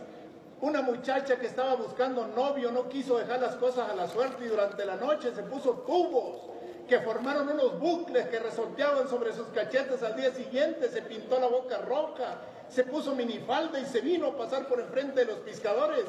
[0.61, 4.49] Una muchacha que estaba buscando novio no quiso dejar las cosas a la suerte y
[4.49, 6.56] durante la noche se puso tubos
[6.89, 11.49] que formaron unos bucles que resorteaban sobre sus cachetes al día siguiente, se pintó la
[11.49, 12.37] boca roja,
[12.69, 16.05] se puso minifalda y se vino a pasar por enfrente de los pescadores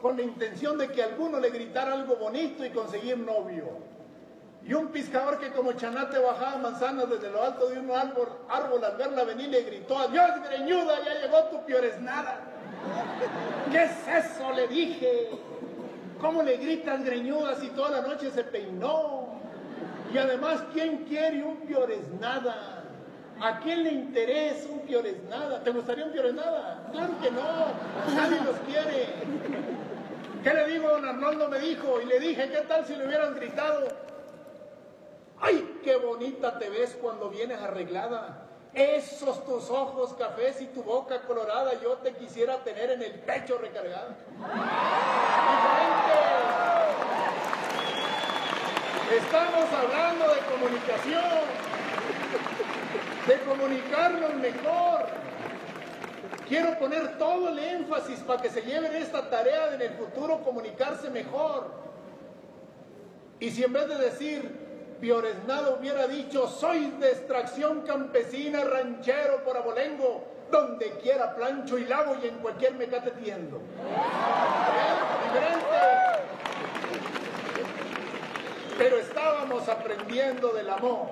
[0.00, 3.68] con la intención de que alguno le gritara algo bonito y conseguir novio.
[4.62, 8.84] Y un pescador que como chanate bajaba manzanas desde lo alto de un árbol, árbol
[8.84, 12.40] al verla venir le gritó, adiós greñuda, ya llegó tu nada.
[13.72, 14.52] ¿Qué es eso?
[14.52, 15.30] Le dije.
[16.20, 19.39] ¿Cómo le gritan greñuda si toda la noche se peinó?
[20.12, 21.60] Y además, ¿quién quiere un
[22.20, 22.84] nada?
[23.40, 24.82] ¿A quién le interesa un
[25.28, 25.62] nada?
[25.62, 26.88] ¿Te gustaría un nada?
[26.92, 27.42] Claro que no,
[28.14, 29.06] nadie los quiere.
[30.42, 30.88] ¿Qué le digo?
[30.88, 33.88] Don Arnoldo me dijo y le dije, ¿qué tal si le hubieran gritado?
[35.40, 38.46] ¡Ay, qué bonita te ves cuando vienes arreglada!
[38.74, 43.58] Esos tus ojos cafés y tu boca colorada yo te quisiera tener en el pecho
[43.58, 44.16] recargada.
[49.10, 51.40] Estamos hablando de comunicación,
[53.26, 55.06] de comunicarnos mejor.
[56.46, 60.44] Quiero poner todo el énfasis para que se lleven esta tarea de en el futuro
[60.44, 61.72] comunicarse mejor.
[63.40, 69.56] Y si en vez de decir, Pioresnado hubiera dicho, soy de extracción campesina, ranchero por
[69.56, 73.56] abolengo, donde quiera plancho y lavo y en cualquier mecate tiendo.
[75.36, 75.99] ¿Eh?
[78.80, 81.08] Pero estábamos aprendiendo del amor.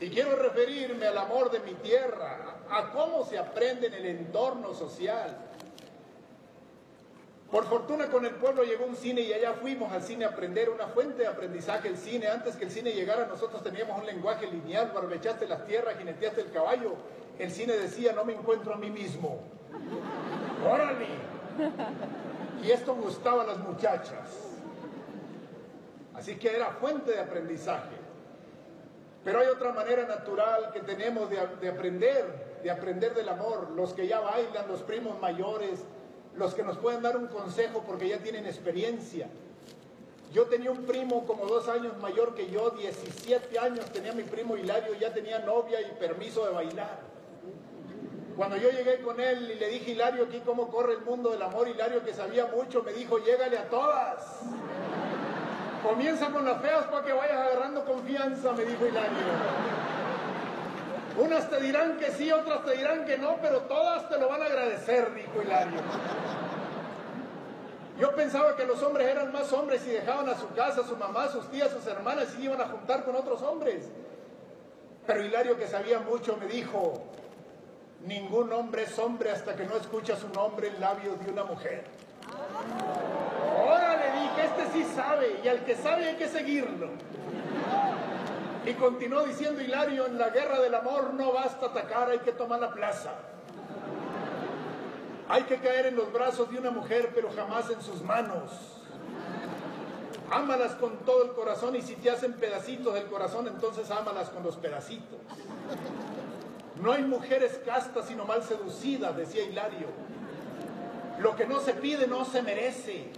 [0.00, 4.74] Y quiero referirme al amor de mi tierra, a cómo se aprende en el entorno
[4.74, 5.36] social.
[7.48, 10.68] Por fortuna con el pueblo llegó un cine y allá fuimos al cine a aprender
[10.68, 12.26] una fuente de aprendizaje el cine.
[12.26, 16.50] Antes que el cine llegara nosotros teníamos un lenguaje lineal, barbechaste las tierras, jineteaste el
[16.50, 16.96] caballo.
[17.38, 19.44] El cine decía, no me encuentro a mí mismo.
[20.68, 21.06] ¡Órale!
[22.64, 24.51] Y esto gustaba a las muchachas.
[26.14, 27.96] Así que era fuente de aprendizaje.
[29.24, 33.70] Pero hay otra manera natural que tenemos de, aprender, de aprender del amor.
[33.76, 35.84] Los que ya bailan, los primos mayores,
[36.36, 39.28] los que nos pueden dar un consejo porque ya tienen experiencia.
[40.32, 44.56] Yo tenía un primo como dos años mayor que yo, 17 años tenía mi primo
[44.56, 47.12] Hilario, ya tenía novia y permiso de bailar.
[48.34, 51.42] Cuando yo llegué con él y le dije, Hilario, aquí cómo corre el mundo del
[51.42, 54.40] amor, Hilario que sabía mucho, me dijo, llégale a todas.
[55.82, 59.18] Comienza con las feas para que vayas agarrando confianza, me dijo Hilario.
[61.18, 64.42] Unas te dirán que sí, otras te dirán que no, pero todas te lo van
[64.42, 65.80] a agradecer, dijo Hilario.
[67.98, 70.96] Yo pensaba que los hombres eran más hombres y dejaban a su casa, a su
[70.96, 73.88] mamá, a sus tías, a sus hermanas y iban a juntar con otros hombres.
[75.06, 77.02] Pero Hilario, que sabía mucho, me dijo,
[78.06, 81.84] ningún hombre es hombre hasta que no escucha su nombre en labios de una mujer.
[83.58, 84.11] Ahora le dije,
[84.44, 86.90] este sí sabe y al que sabe hay que seguirlo.
[88.64, 92.60] Y continuó diciendo Hilario, en la guerra del amor no basta atacar, hay que tomar
[92.60, 93.12] la plaza.
[95.28, 98.50] Hay que caer en los brazos de una mujer, pero jamás en sus manos.
[100.30, 104.42] Ámalas con todo el corazón y si te hacen pedacitos del corazón, entonces ámalas con
[104.42, 105.18] los pedacitos.
[106.80, 109.88] No hay mujeres castas sino mal seducidas, decía Hilario.
[111.18, 113.10] Lo que no se pide no se merece.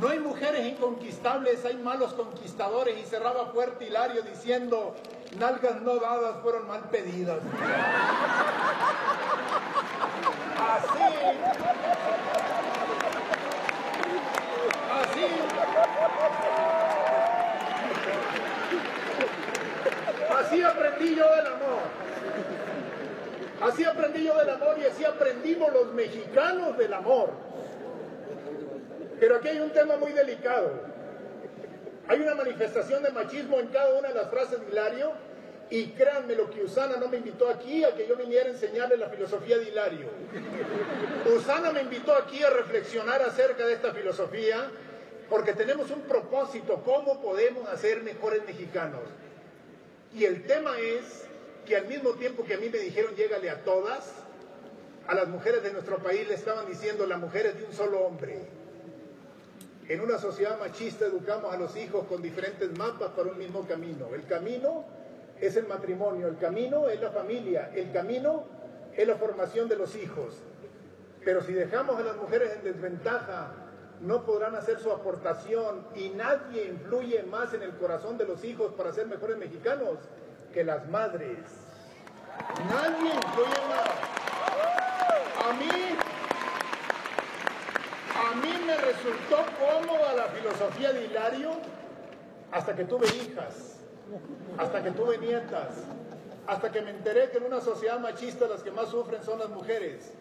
[0.00, 2.98] No hay mujeres inconquistables, hay malos conquistadores.
[2.98, 4.94] Y cerraba fuerte Hilario diciendo,
[5.38, 7.38] nalgas no dadas fueron mal pedidas.
[10.58, 11.14] Así.
[14.92, 15.26] Así.
[20.38, 21.82] Así aprendí yo del amor.
[23.62, 27.30] Así aprendí yo del amor y así aprendimos los mexicanos del amor.
[29.20, 30.72] Pero aquí hay un tema muy delicado.
[32.08, 35.12] Hay una manifestación de machismo en cada una de las frases de Hilario
[35.70, 38.96] y créanme lo que Usana no me invitó aquí a que yo viniera a enseñarle
[38.96, 40.08] la filosofía de Hilario.
[41.34, 44.70] Usana me invitó aquí a reflexionar acerca de esta filosofía
[45.30, 49.00] porque tenemos un propósito, cómo podemos hacer mejores mexicanos.
[50.14, 51.24] Y el tema es
[51.64, 54.12] que al mismo tiempo que a mí me dijeron llégale a todas,
[55.06, 58.38] a las mujeres de nuestro país le estaban diciendo las mujeres de un solo hombre.
[59.88, 64.14] En una sociedad machista educamos a los hijos con diferentes mapas para un mismo camino.
[64.14, 64.84] El camino
[65.38, 68.44] es el matrimonio, el camino es la familia, el camino
[68.96, 70.36] es la formación de los hijos.
[71.22, 73.52] Pero si dejamos a las mujeres en desventaja,
[74.00, 78.72] no podrán hacer su aportación y nadie influye más en el corazón de los hijos
[78.72, 79.98] para ser mejores mexicanos
[80.54, 81.38] que las madres.
[82.70, 84.14] Nadie influye más.
[85.46, 85.83] A mí
[88.34, 91.52] a mí me resultó cómoda la filosofía de Hilario
[92.50, 93.78] hasta que tuve hijas,
[94.58, 95.84] hasta que tuve nietas,
[96.46, 99.50] hasta que me enteré que en una sociedad machista las que más sufren son las
[99.50, 100.12] mujeres.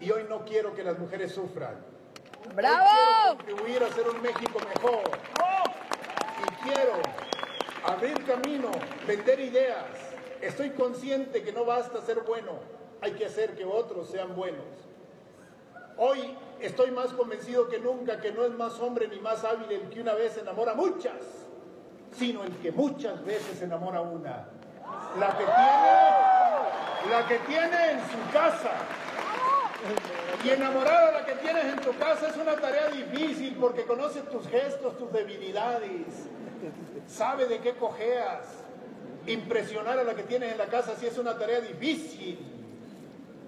[0.00, 1.76] Y hoy no quiero que las mujeres sufran.
[2.54, 2.84] ¡Bravo!
[2.84, 5.02] Hoy quiero contribuir a hacer un México mejor.
[6.42, 6.92] Y quiero
[7.86, 8.70] abrir camino,
[9.06, 9.86] vender ideas.
[10.42, 12.58] Estoy consciente que no basta ser bueno,
[13.00, 14.66] hay que hacer que otros sean buenos.
[15.96, 16.36] Hoy
[16.66, 20.00] estoy más convencido que nunca que no es más hombre ni más hábil el que
[20.00, 21.20] una vez enamora muchas,
[22.16, 24.48] sino el que muchas veces enamora una.
[25.18, 28.70] La que tiene, la que tiene en su casa.
[30.42, 34.46] Y enamorada la que tienes en tu casa es una tarea difícil porque conoce tus
[34.48, 36.06] gestos, tus debilidades,
[37.06, 38.46] sabe de qué cojeas.
[39.26, 42.53] Impresionar a la que tienes en la casa sí es una tarea difícil.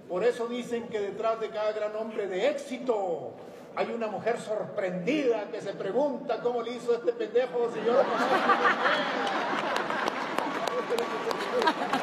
[0.07, 3.33] Por eso dicen que detrás de cada gran hombre de éxito
[3.75, 7.99] hay una mujer sorprendida que se pregunta cómo le hizo este pendejo si yo lo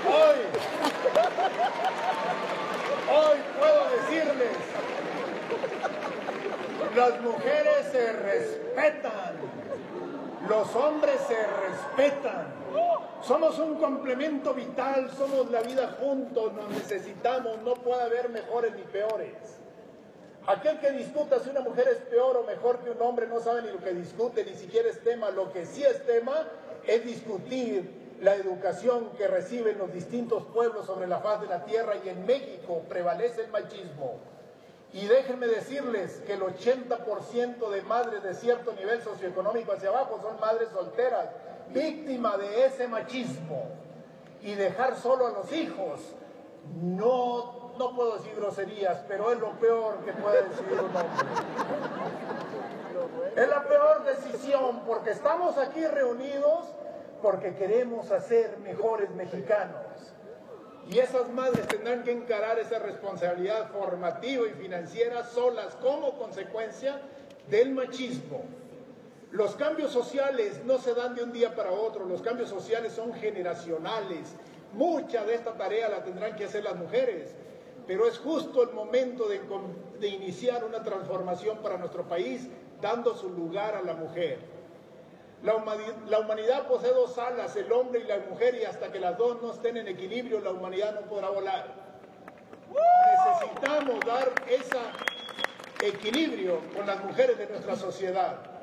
[0.07, 0.39] Hoy,
[3.11, 4.57] hoy puedo decirles,
[6.95, 9.35] las mujeres se respetan,
[10.49, 12.64] los hombres se respetan.
[13.22, 18.83] Somos un complemento vital, somos la vida juntos, nos necesitamos, no puede haber mejores ni
[18.83, 19.33] peores.
[20.47, 23.62] Aquel que discuta si una mujer es peor o mejor que un hombre no sabe
[23.62, 25.31] ni lo que discute, ni siquiera es tema.
[25.31, 26.35] Lo que sí es tema
[26.87, 31.95] es discutir la educación que reciben los distintos pueblos sobre la faz de la tierra
[32.05, 34.18] y en México prevalece el machismo.
[34.93, 40.39] Y déjenme decirles que el 80% de madres de cierto nivel socioeconómico hacia abajo son
[40.39, 41.31] madres solteras,
[41.73, 43.69] víctima de ese machismo
[44.43, 46.01] y dejar solo a los hijos,
[46.83, 51.03] no, no puedo decir groserías, pero es lo peor que puede decir un hombre.
[53.37, 56.67] Es la peor decisión porque estamos aquí reunidos
[57.23, 59.81] porque queremos hacer mejores mexicanos.
[60.91, 67.01] Y esas madres tendrán que encarar esa responsabilidad formativa y financiera solas como consecuencia
[67.49, 68.43] del machismo.
[69.35, 73.12] Los cambios sociales no se dan de un día para otro, los cambios sociales son
[73.14, 74.37] generacionales.
[74.74, 77.35] Mucha de esta tarea la tendrán que hacer las mujeres,
[77.85, 82.47] pero es justo el momento de, iniciar una transformación para nuestro país,
[82.80, 84.39] dando su lugar a la mujer.
[85.43, 85.57] La
[86.20, 89.51] humanidad, posee dos alas, el hombre y la mujer, y hasta que las dos no
[89.51, 91.74] estén en equilibrio, la humanidad no podrá volar.
[92.70, 98.54] Necesitamos dar ese equilibrio con las mujeres de nuestra sociedad,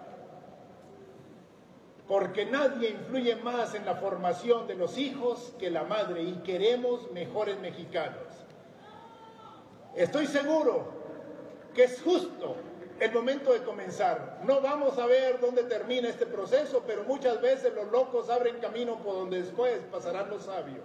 [2.11, 7.09] porque nadie influye más en la formación de los hijos que la madre, y queremos
[7.13, 8.25] mejores mexicanos.
[9.95, 10.91] Estoy seguro
[11.73, 12.57] que es justo
[12.99, 14.41] el momento de comenzar.
[14.43, 18.97] No vamos a ver dónde termina este proceso, pero muchas veces los locos abren camino
[18.97, 20.83] por donde después pasarán los sabios.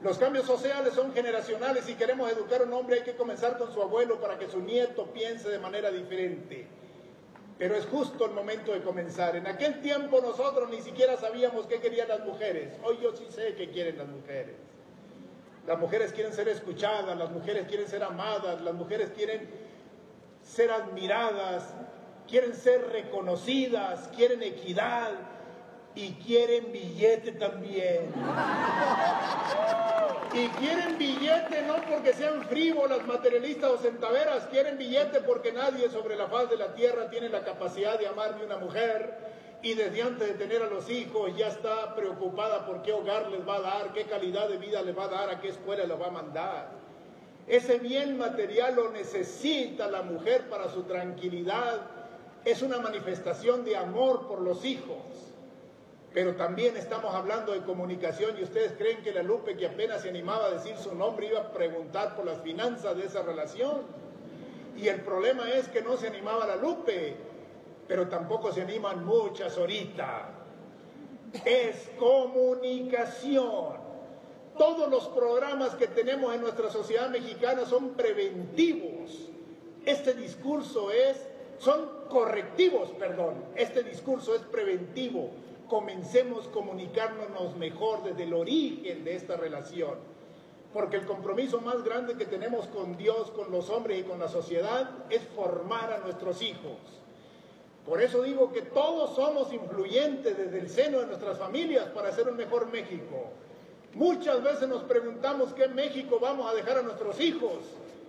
[0.00, 1.86] Los cambios sociales son generacionales.
[1.86, 4.60] Si queremos educar a un hombre hay que comenzar con su abuelo para que su
[4.60, 6.68] nieto piense de manera diferente.
[7.60, 9.36] Pero es justo el momento de comenzar.
[9.36, 12.72] En aquel tiempo nosotros ni siquiera sabíamos qué querían las mujeres.
[12.82, 14.56] Hoy yo sí sé qué quieren las mujeres.
[15.66, 19.46] Las mujeres quieren ser escuchadas, las mujeres quieren ser amadas, las mujeres quieren
[20.42, 21.74] ser admiradas,
[22.26, 25.10] quieren ser reconocidas, quieren equidad
[25.94, 28.12] y quieren billete también.
[30.32, 36.16] Y quieren billete no porque sean frívolas, materialistas o centaveras, quieren billete porque nadie sobre
[36.16, 39.18] la faz de la tierra tiene la capacidad de amar de una mujer
[39.62, 43.46] y desde antes de tener a los hijos ya está preocupada por qué hogar les
[43.46, 46.00] va a dar, qué calidad de vida les va a dar, a qué escuela les
[46.00, 46.68] va a mandar.
[47.46, 51.80] Ese bien material lo necesita la mujer para su tranquilidad.
[52.44, 55.02] Es una manifestación de amor por los hijos.
[56.12, 60.08] Pero también estamos hablando de comunicación y ustedes creen que la Lupe que apenas se
[60.08, 63.82] animaba a decir su nombre iba a preguntar por las finanzas de esa relación.
[64.76, 67.16] Y el problema es que no se animaba la Lupe,
[67.86, 70.30] pero tampoco se animan muchas ahorita.
[71.44, 73.78] Es comunicación.
[74.58, 79.30] Todos los programas que tenemos en nuestra sociedad mexicana son preventivos.
[79.86, 81.24] Este discurso es,
[81.58, 83.44] son correctivos, perdón.
[83.54, 85.30] Este discurso es preventivo.
[85.70, 89.94] Comencemos comunicándonos mejor desde el origen de esta relación.
[90.72, 94.26] Porque el compromiso más grande que tenemos con Dios, con los hombres y con la
[94.26, 96.76] sociedad es formar a nuestros hijos.
[97.86, 102.28] Por eso digo que todos somos influyentes desde el seno de nuestras familias para hacer
[102.28, 103.28] un mejor México.
[103.94, 107.58] Muchas veces nos preguntamos qué México vamos a dejar a nuestros hijos.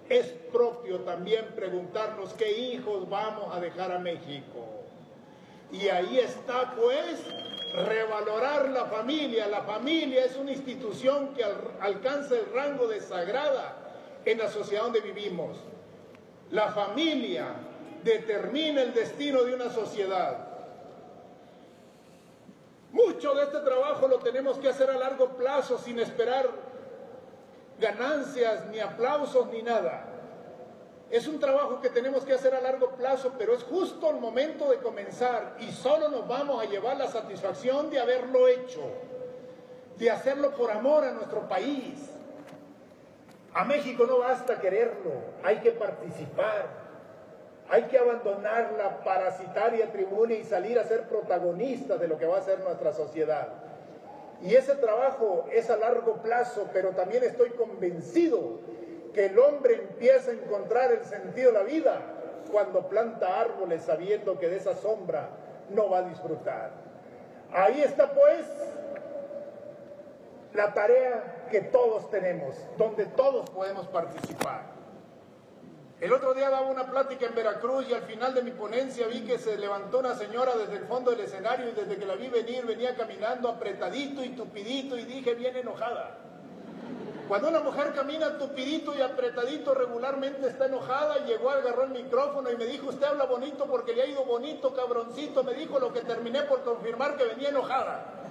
[0.10, 4.82] Es propio también preguntarnos qué hijos vamos a dejar a México.
[5.72, 7.24] Y ahí está pues
[7.74, 9.48] revalorar la familia.
[9.48, 13.76] La familia es una institución que alcanza el rango de sagrada
[14.26, 15.58] en la sociedad donde vivimos.
[16.52, 17.48] La familia
[18.04, 20.48] determina el destino de una sociedad.
[22.92, 26.50] Mucho de este trabajo lo tenemos que hacer a largo plazo sin esperar
[27.80, 30.08] ganancias, ni aplausos, ni nada.
[31.12, 34.72] Es un trabajo que tenemos que hacer a largo plazo, pero es justo el momento
[34.72, 38.82] de comenzar y solo nos vamos a llevar la satisfacción de haberlo hecho,
[39.98, 42.12] de hacerlo por amor a nuestro país.
[43.54, 45.12] A México no basta quererlo,
[45.44, 46.80] hay que participar.
[47.70, 52.38] Hay que abandonar la parasitaria tribuna y salir a ser protagonistas de lo que va
[52.38, 53.50] a ser nuestra sociedad.
[54.42, 58.60] Y ese trabajo es a largo plazo, pero también estoy convencido
[59.14, 62.02] que el hombre empieza a encontrar el sentido de la vida
[62.52, 65.30] cuando planta árboles sabiendo que de esa sombra
[65.70, 66.72] no va a disfrutar.
[67.54, 68.46] Ahí está pues
[70.54, 74.72] la tarea que todos tenemos, donde todos podemos participar.
[76.00, 79.22] El otro día daba una plática en Veracruz y al final de mi ponencia vi
[79.22, 82.28] que se levantó una señora desde el fondo del escenario y desde que la vi
[82.28, 86.18] venir venía caminando apretadito y tupidito y dije bien enojada.
[87.32, 92.58] Cuando una mujer camina tupidito y apretadito regularmente está enojada llegó, agarró el micrófono y
[92.58, 96.02] me dijo, usted habla bonito porque le ha ido bonito, cabroncito, me dijo lo que
[96.02, 98.28] terminé por confirmar que venía enojada.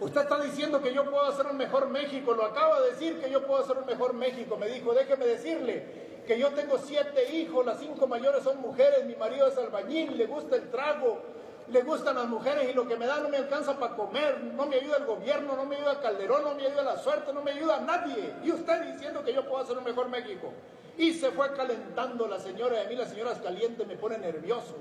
[0.00, 3.30] Usted está diciendo que yo puedo hacer un mejor México, lo acaba de decir que
[3.30, 4.56] yo puedo hacer un mejor México.
[4.56, 9.16] Me dijo, déjeme decirle que yo tengo siete hijos, las cinco mayores son mujeres, mi
[9.16, 11.20] marido es albañil, le gusta el trago,
[11.68, 14.66] le gustan las mujeres y lo que me da no me alcanza para comer, no
[14.66, 17.52] me ayuda el gobierno, no me ayuda Calderón, no me ayuda la suerte, no me
[17.52, 18.34] ayuda nadie.
[18.42, 20.52] Y usted diciendo que yo puedo hacer un mejor México.
[20.96, 24.76] Y se fue calentando la señora, y a mí las señoras calientes me pone nervioso.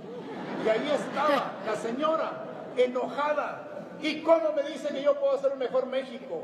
[0.63, 2.31] Y ahí estaba la señora,
[2.77, 3.73] enojada,
[4.03, 6.43] ¿Y cómo me dice que yo puedo hacer un mejor México?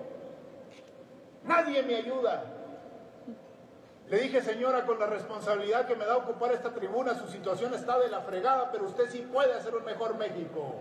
[1.44, 2.44] Nadie me ayuda.
[4.10, 8.00] Le dije, señora, con la responsabilidad que me da ocupar esta tribuna, su situación está
[8.00, 10.76] de la fregada, pero usted sí puede hacer un mejor México.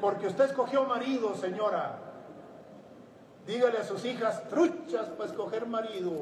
[0.00, 1.98] Porque usted escogió marido, señora.
[3.46, 6.12] Dígale a sus hijas, truchas para escoger marido.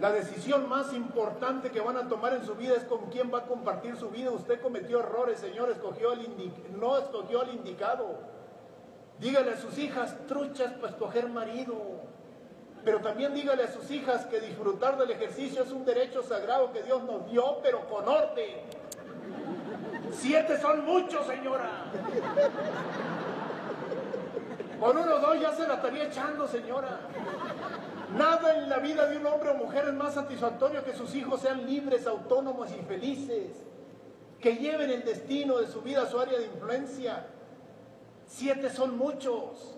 [0.00, 3.40] La decisión más importante que van a tomar en su vida es con quién va
[3.40, 4.30] a compartir su vida.
[4.30, 6.28] Usted cometió errores, señor, escogió el
[6.78, 8.18] no escogió al indicado.
[9.20, 11.74] Dígale a sus hijas, truchas para escoger marido.
[12.88, 16.82] Pero también dígale a sus hijas que disfrutar del ejercicio es un derecho sagrado que
[16.82, 18.62] Dios nos dio, pero con orden.
[20.10, 21.84] Siete son muchos, señora.
[24.80, 27.00] Con uno dos ya se la estaría echando, señora.
[28.16, 31.42] Nada en la vida de un hombre o mujer es más satisfactorio que sus hijos
[31.42, 33.50] sean libres, autónomos y felices,
[34.40, 37.26] que lleven el destino de su vida a su área de influencia.
[38.26, 39.76] Siete son muchos.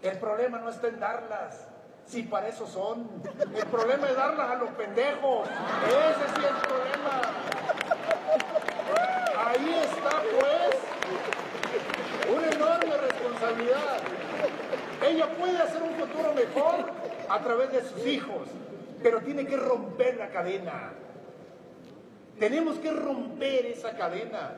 [0.00, 1.68] El problema no está en darlas,
[2.08, 3.06] si para eso son.
[3.54, 5.48] El problema es darlas a los pendejos.
[5.86, 7.20] Ese sí es el problema.
[9.46, 10.76] Ahí está, pues,
[12.34, 13.98] una enorme responsabilidad.
[15.06, 16.90] Ella puede hacer un futuro mejor
[17.28, 18.48] a través de sus hijos,
[19.02, 20.92] pero tiene que romper la cadena.
[22.38, 24.52] Tenemos que romper esa cadena.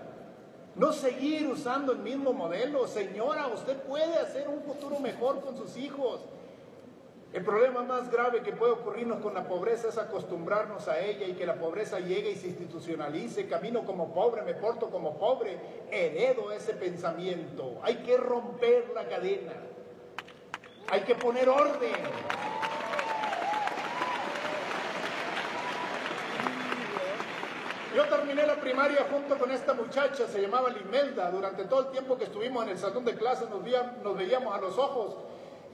[0.77, 2.87] No seguir usando el mismo modelo.
[2.87, 6.21] Señora, usted puede hacer un futuro mejor con sus hijos.
[7.33, 11.35] El problema más grave que puede ocurrirnos con la pobreza es acostumbrarnos a ella y
[11.35, 13.47] que la pobreza llegue y se institucionalice.
[13.47, 15.57] Camino como pobre, me porto como pobre,
[15.93, 17.79] heredo ese pensamiento.
[17.85, 19.53] Hay que romper la cadena.
[20.91, 21.93] Hay que poner orden.
[27.95, 31.31] Yo terminé la primaria junto con esta muchacha, se llamaba Limelda.
[31.31, 33.63] Durante todo el tiempo que estuvimos en el salón de clases nos,
[34.03, 35.17] nos veíamos a los ojos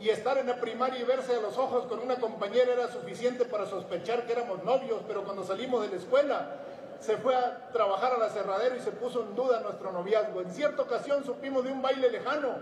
[0.00, 3.44] y estar en la primaria y verse a los ojos con una compañera era suficiente
[3.44, 6.56] para sospechar que éramos novios, pero cuando salimos de la escuela
[7.00, 10.40] se fue a trabajar a la cerradera y se puso en duda nuestro noviazgo.
[10.40, 12.54] En cierta ocasión supimos de un baile lejano,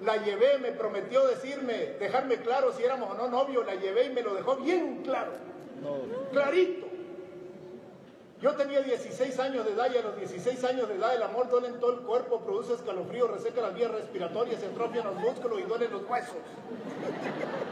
[0.00, 4.10] la llevé, me prometió decirme, dejarme claro si éramos o no novios, la llevé y
[4.10, 5.32] me lo dejó bien claro,
[6.32, 6.83] clarito.
[8.44, 11.48] Yo tenía 16 años de edad y a los 16 años de edad el amor
[11.48, 15.60] duele en todo el cuerpo, produce escalofrío, reseca las vías respiratorias, se atrofian los músculos
[15.60, 16.36] y duelen los huesos.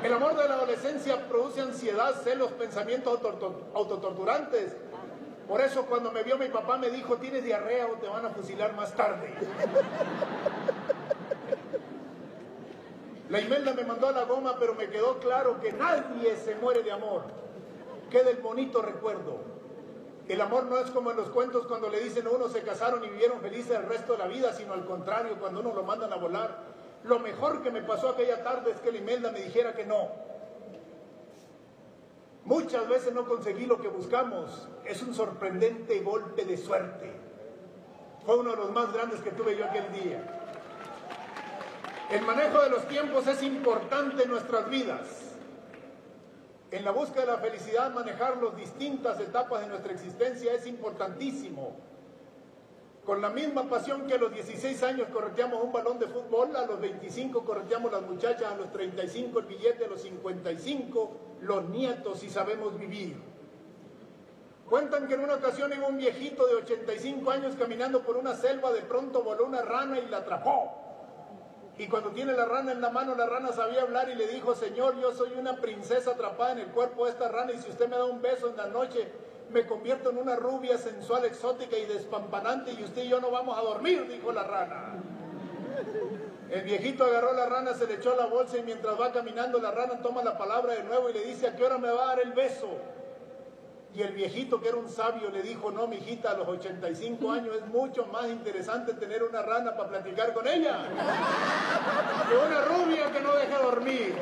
[0.02, 3.20] El amor de la adolescencia produce ansiedad, celos, pensamientos
[3.74, 4.74] autotorturantes.
[5.46, 8.30] Por eso cuando me vio mi papá me dijo, tienes diarrea o te van a
[8.30, 9.28] fusilar más tarde.
[13.28, 16.82] La Imelda me mandó a la goma, pero me quedó claro que nadie se muere
[16.82, 17.24] de amor.
[18.10, 19.51] Queda el bonito recuerdo.
[20.32, 23.04] El amor no es como en los cuentos cuando le dicen a uno se casaron
[23.04, 26.10] y vivieron felices el resto de la vida, sino al contrario, cuando uno lo mandan
[26.10, 26.56] a volar.
[27.04, 30.08] Lo mejor que me pasó aquella tarde es que la Imelda me dijera que no.
[32.46, 34.70] Muchas veces no conseguí lo que buscamos.
[34.86, 37.12] Es un sorprendente golpe de suerte.
[38.24, 40.48] Fue uno de los más grandes que tuve yo aquel día.
[42.10, 45.21] El manejo de los tiempos es importante en nuestras vidas.
[46.72, 51.76] En la búsqueda de la felicidad, manejar las distintas etapas de nuestra existencia es importantísimo.
[53.04, 56.64] Con la misma pasión que a los 16 años correteamos un balón de fútbol, a
[56.64, 61.10] los 25 correteamos las muchachas, a los 35 el billete, a los 55
[61.42, 63.16] los nietos y sabemos vivir.
[64.66, 68.72] Cuentan que en una ocasión iba un viejito de 85 años caminando por una selva,
[68.72, 70.81] de pronto voló una rana y la atrapó.
[71.78, 74.54] Y cuando tiene la rana en la mano, la rana sabía hablar y le dijo,
[74.54, 77.88] Señor, yo soy una princesa atrapada en el cuerpo de esta rana y si usted
[77.88, 79.08] me da un beso en la noche,
[79.50, 83.58] me convierto en una rubia sensual, exótica y despampanante y usted y yo no vamos
[83.58, 85.02] a dormir, dijo la rana.
[86.50, 89.58] El viejito agarró la rana, se le echó a la bolsa y mientras va caminando
[89.58, 92.04] la rana toma la palabra de nuevo y le dice, ¿a qué hora me va
[92.04, 92.68] a dar el beso?
[93.94, 97.30] Y el viejito, que era un sabio, le dijo, no, mi hijita, a los 85
[97.30, 100.78] años es mucho más interesante tener una rana para platicar con ella
[102.26, 104.16] que una rubia que no deja dormir.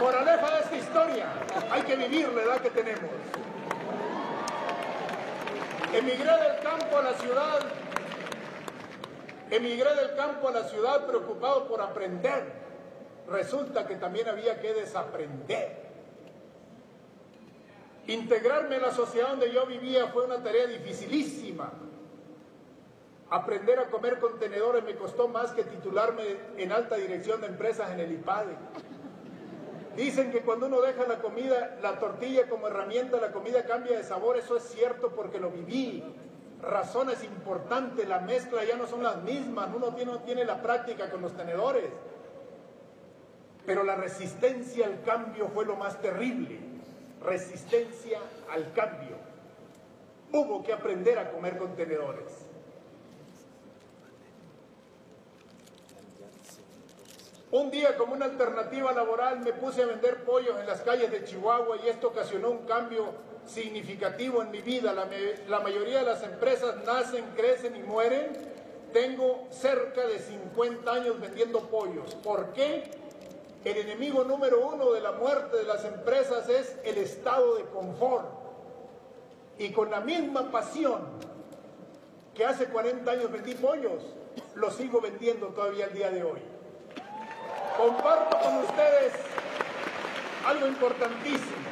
[0.00, 1.26] Moraleja de esta historia,
[1.70, 3.10] hay que vivir la edad que tenemos.
[5.92, 7.60] Emigré del campo a la ciudad,
[9.52, 12.64] emigré del campo a la ciudad preocupado por aprender.
[13.28, 15.83] Resulta que también había que desaprender.
[18.06, 21.72] Integrarme en la sociedad donde yo vivía fue una tarea dificilísima.
[23.30, 26.22] Aprender a comer contenedores me costó más que titularme
[26.58, 28.56] en alta dirección de empresas en el IPADE.
[29.96, 34.04] Dicen que cuando uno deja la comida, la tortilla como herramienta, la comida cambia de
[34.04, 34.36] sabor.
[34.36, 36.04] Eso es cierto porque lo viví.
[36.60, 39.70] Razones importantes, la mezcla ya no son las mismas.
[39.74, 41.86] Uno tiene, tiene la práctica con los tenedores.
[43.64, 46.73] Pero la resistencia al cambio fue lo más terrible.
[47.24, 48.20] Resistencia
[48.50, 49.16] al cambio.
[50.32, 52.46] Hubo que aprender a comer contenedores.
[57.50, 61.24] Un día como una alternativa laboral me puse a vender pollos en las calles de
[61.24, 63.14] Chihuahua y esto ocasionó un cambio
[63.46, 64.92] significativo en mi vida.
[64.92, 65.08] La,
[65.48, 68.32] la, mayoría de las empresas nacen, crecen y mueren.
[68.92, 72.14] Tengo cerca de 50 años vendiendo pollos.
[72.16, 72.90] ¿Por qué?
[73.64, 78.26] El enemigo número uno de la muerte de las empresas es el estado de confort.
[79.58, 81.00] Y con la misma pasión
[82.34, 84.02] que hace 40 años vendí pollos,
[84.54, 86.40] lo sigo vendiendo todavía el día de hoy.
[87.76, 89.12] Comparto con ustedes
[90.46, 91.64] algo importantísimo.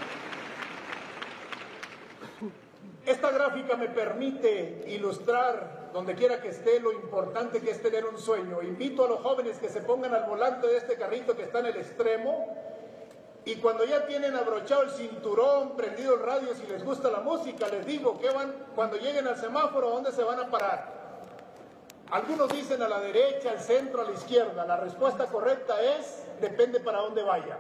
[3.05, 8.19] Esta gráfica me permite ilustrar, donde quiera que esté, lo importante que es tener un
[8.19, 8.63] sueño.
[8.63, 11.67] Invito a los jóvenes que se pongan al volante de este carrito que está en
[11.67, 12.57] el extremo
[13.45, 17.67] y cuando ya tienen abrochado el cinturón, prendido el radio, si les gusta la música,
[17.69, 21.03] les digo que van, cuando lleguen al semáforo, ¿a dónde se van a parar?
[22.13, 24.65] Algunos dicen a la derecha, al centro, a la izquierda.
[24.65, 27.59] La respuesta correcta es, depende para dónde vaya.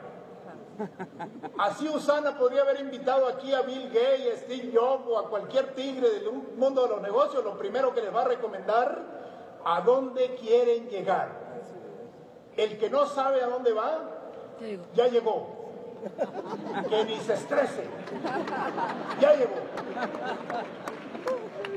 [1.58, 5.74] Así Usana podría haber invitado aquí a Bill Gates, a Steve Jobs o a cualquier
[5.74, 10.34] tigre del mundo de los negocios, lo primero que les va a recomendar, a dónde
[10.36, 11.30] quieren llegar.
[12.56, 13.98] El que no sabe a dónde va,
[14.94, 15.60] ya llegó.
[16.88, 17.84] Que ni se estrese.
[19.20, 19.54] Ya llegó.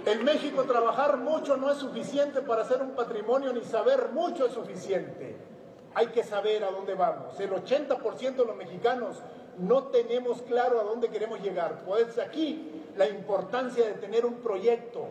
[0.05, 4.53] En México trabajar mucho no es suficiente para hacer un patrimonio, ni saber mucho es
[4.53, 5.54] suficiente
[5.95, 7.39] hay que saber a dónde vamos.
[7.39, 9.21] El 80% de los mexicanos
[9.57, 11.83] no tenemos claro a dónde queremos llegar.
[11.85, 15.07] Pues aquí la importancia de tener un proyecto,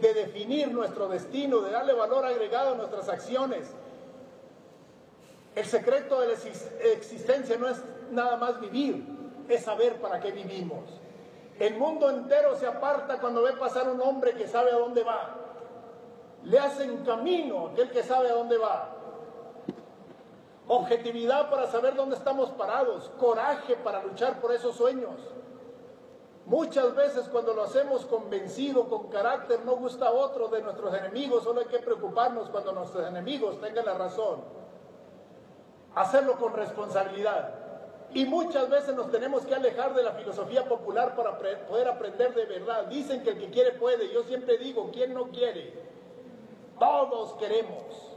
[0.00, 3.66] de definir nuestro destino, de darle valor agregado a nuestras acciones.
[5.54, 6.34] El secreto de la
[6.94, 7.76] existencia no es
[8.10, 9.04] nada más vivir,
[9.48, 10.84] es saber para qué vivimos.
[11.58, 15.36] El mundo entero se aparta cuando ve pasar un hombre que sabe a dónde va.
[16.44, 18.93] Le hacen camino aquel que sabe a dónde va
[20.66, 25.14] objetividad para saber dónde estamos parados, coraje para luchar por esos sueños.
[26.46, 31.44] Muchas veces cuando lo hacemos convencido, con carácter, no gusta a otro de nuestros enemigos,
[31.44, 34.42] solo hay que preocuparnos cuando nuestros enemigos tengan la razón.
[35.94, 37.54] Hacerlo con responsabilidad.
[38.12, 42.44] Y muchas veces nos tenemos que alejar de la filosofía popular para poder aprender de
[42.44, 42.86] verdad.
[42.86, 44.12] Dicen que el que quiere puede.
[44.12, 45.72] Yo siempre digo, ¿quién no quiere?
[46.78, 48.13] Todos queremos.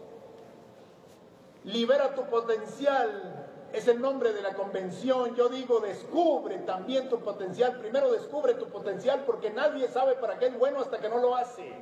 [1.67, 3.45] Libera tu potencial.
[3.73, 5.35] Es el nombre de la convención.
[5.35, 7.77] Yo digo, descubre también tu potencial.
[7.77, 11.35] Primero descubre tu potencial porque nadie sabe para qué es bueno hasta que no lo
[11.35, 11.73] hace.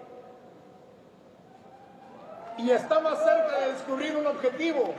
[2.58, 4.96] Y está más cerca de descubrir un objetivo.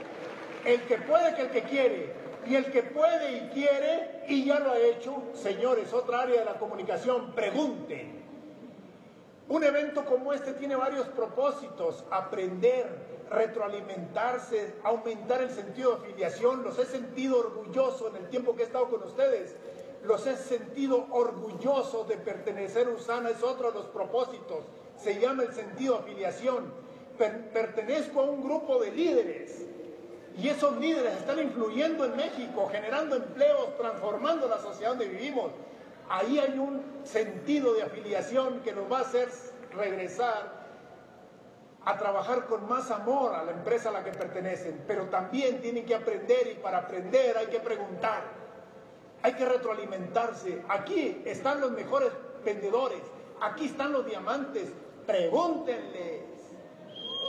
[0.63, 2.13] El que puede que el que quiere.
[2.45, 6.45] Y el que puede y quiere y ya lo ha hecho, señores, otra área de
[6.45, 8.23] la comunicación, pregunten.
[9.49, 12.05] Un evento como este tiene varios propósitos.
[12.09, 16.63] Aprender, retroalimentarse, aumentar el sentido de afiliación.
[16.63, 19.55] Los he sentido orgulloso en el tiempo que he estado con ustedes.
[20.03, 23.29] Los he sentido orgullosos de pertenecer a USANA.
[23.29, 24.65] Es otro de los propósitos.
[24.97, 26.71] Se llama el sentido de afiliación.
[27.17, 29.65] pertenezco a un grupo de líderes.
[30.37, 35.51] Y esos líderes están influyendo en México, generando empleos, transformando la sociedad donde vivimos.
[36.09, 39.29] Ahí hay un sentido de afiliación que nos va a hacer
[39.75, 40.56] regresar
[41.87, 45.85] a trabajar con más amor a la empresa a la que pertenecen, pero también tienen
[45.85, 48.23] que aprender y para aprender hay que preguntar,
[49.23, 50.65] hay que retroalimentarse.
[50.67, 52.09] Aquí están los mejores
[52.43, 53.01] vendedores,
[53.39, 54.69] aquí están los diamantes,
[55.05, 56.23] pregúntenles.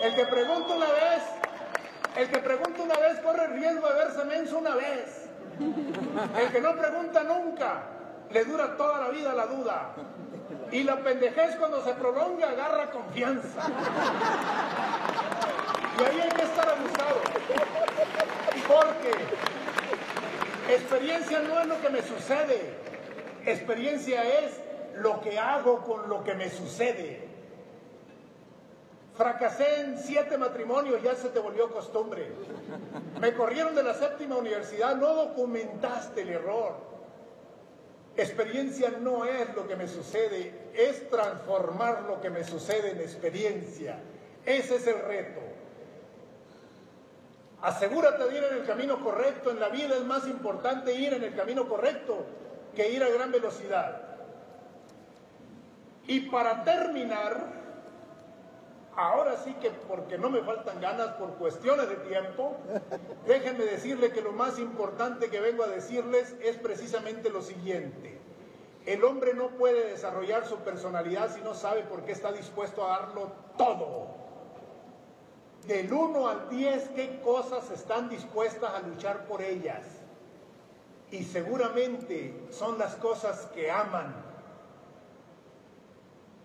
[0.03, 1.23] El que pregunta una vez,
[2.17, 5.29] el que pregunta una vez corre el riesgo de verse menso una vez.
[6.37, 7.83] El que no pregunta nunca,
[8.29, 9.95] le dura toda la vida la duda.
[10.71, 13.67] Y la pendejez cuando se prolonga agarra confianza.
[15.99, 17.21] Y ahí hay que estar abusado.
[18.69, 19.13] Porque
[20.75, 22.75] experiencia no es lo que me sucede.
[23.47, 24.61] Experiencia es
[24.97, 27.29] lo que hago con lo que me sucede.
[29.17, 32.31] Fracasé en siete matrimonios, ya se te volvió costumbre.
[33.21, 36.88] Me corrieron de la séptima universidad, no documentaste el error.
[38.19, 44.01] Experiencia no es lo que me sucede, es transformar lo que me sucede en experiencia.
[44.45, 45.41] Ese es el reto.
[47.63, 49.53] Asegúrate de ir en el camino correcto.
[49.53, 52.27] En la vida es más importante ir en el camino correcto
[52.75, 54.03] que ir a gran velocidad.
[56.09, 57.37] Y para terminar,
[58.99, 62.57] Ahora sí que porque no me faltan ganas por cuestiones de tiempo,
[63.29, 68.19] déjenme decirle que lo más importante que vengo a decirles es precisamente lo siguiente.
[68.87, 72.99] El hombre no puede desarrollar su personalidad si no sabe por qué está dispuesto a
[72.99, 74.09] darlo todo.
[75.69, 79.85] Del 1 al 10, ¿qué cosas están dispuestas a luchar por ellas?
[81.13, 84.13] Y seguramente son las cosas que aman,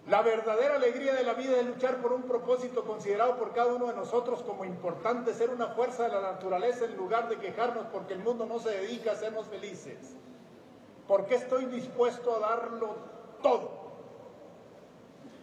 [0.08, 3.88] la verdadera alegría de la vida es luchar por un propósito considerado por cada uno
[3.88, 8.14] de nosotros como importante, ser una fuerza de la naturaleza en lugar de quejarnos porque
[8.14, 9.98] el mundo no se dedica a hacernos felices.
[11.08, 12.96] Porque estoy dispuesto a darlo
[13.42, 13.72] todo.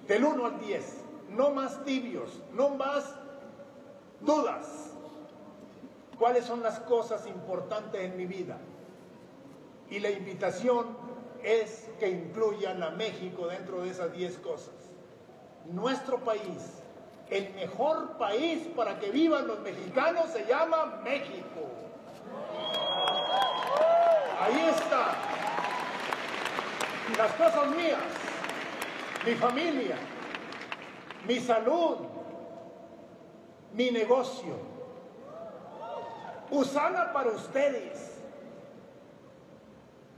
[0.07, 1.05] Del 1 al 10.
[1.31, 3.15] No más tibios, no más
[4.21, 4.91] dudas.
[6.19, 8.59] ¿Cuáles son las cosas importantes en mi vida?
[9.89, 10.87] Y la invitación
[11.43, 14.75] es que incluyan a México dentro de esas 10 cosas.
[15.67, 16.83] Nuestro país,
[17.31, 21.69] el mejor país para que vivan los mexicanos se llama México.
[24.41, 25.15] Ahí está.
[27.17, 27.99] Las cosas mías,
[29.27, 29.97] mi familia,
[31.27, 31.99] mi salud,
[33.73, 34.71] mi negocio.
[36.51, 38.10] Usana para ustedes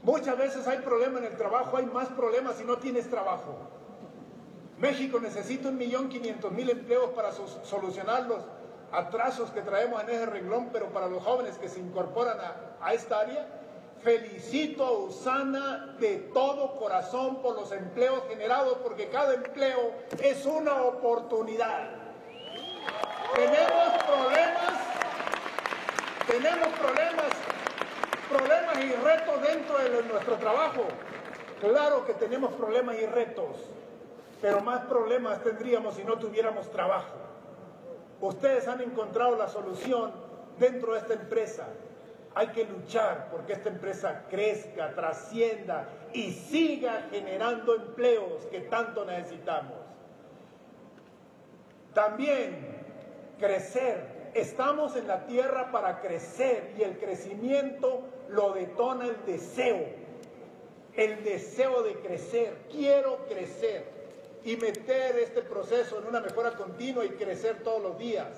[0.03, 3.57] Muchas veces hay problemas en el trabajo, hay más problemas si no tienes trabajo.
[4.79, 8.43] México necesita un millón quinientos mil empleos para solucionar los
[8.91, 12.93] atrasos que traemos en ese renglón, pero para los jóvenes que se incorporan a, a
[12.95, 13.47] esta área,
[14.03, 20.83] felicito a Usana de todo corazón por los empleos generados, porque cada empleo es una
[20.83, 21.91] oportunidad.
[23.37, 24.81] Tenemos problemas,
[26.27, 27.52] tenemos problemas
[28.33, 30.85] problemas y retos dentro de nuestro trabajo.
[31.61, 33.57] Claro que tenemos problemas y retos,
[34.41, 37.15] pero más problemas tendríamos si no tuviéramos trabajo.
[38.21, 40.13] Ustedes han encontrado la solución
[40.59, 41.67] dentro de esta empresa.
[42.35, 49.77] Hay que luchar porque esta empresa crezca, trascienda y siga generando empleos que tanto necesitamos.
[51.93, 52.81] También
[53.39, 58.03] crecer Estamos en la tierra para crecer y el crecimiento
[58.33, 59.87] lo detona el deseo.
[60.95, 62.57] El deseo de crecer.
[62.71, 63.85] Quiero crecer
[64.45, 68.29] y meter este proceso en una mejora continua y crecer todos los días.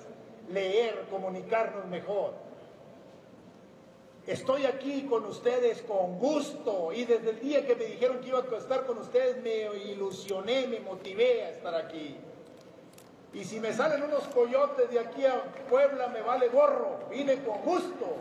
[0.49, 2.33] Leer, comunicarnos mejor.
[4.27, 8.39] Estoy aquí con ustedes con gusto y desde el día que me dijeron que iba
[8.39, 12.15] a estar con ustedes me ilusioné, me motivé a estar aquí.
[13.33, 16.99] Y si me salen unos coyotes de aquí a Puebla, me vale gorro.
[17.11, 18.15] Vine con gusto.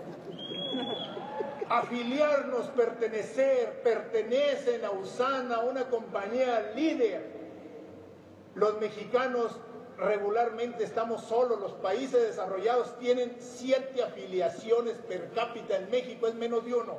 [1.69, 7.33] Afiliarnos, pertenecer, pertenecen a Usana, una compañía líder.
[8.55, 9.53] Los mexicanos
[9.99, 16.65] regularmente estamos solos, los países desarrollados tienen siete afiliaciones per cápita, en México es menos
[16.65, 16.99] de uno.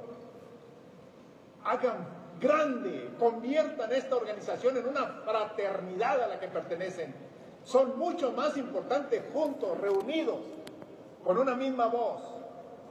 [1.64, 2.08] Hagan
[2.40, 7.14] grande, conviertan esta organización en una fraternidad a la que pertenecen
[7.66, 10.40] son mucho más importantes juntos, reunidos,
[11.24, 12.22] con una misma voz,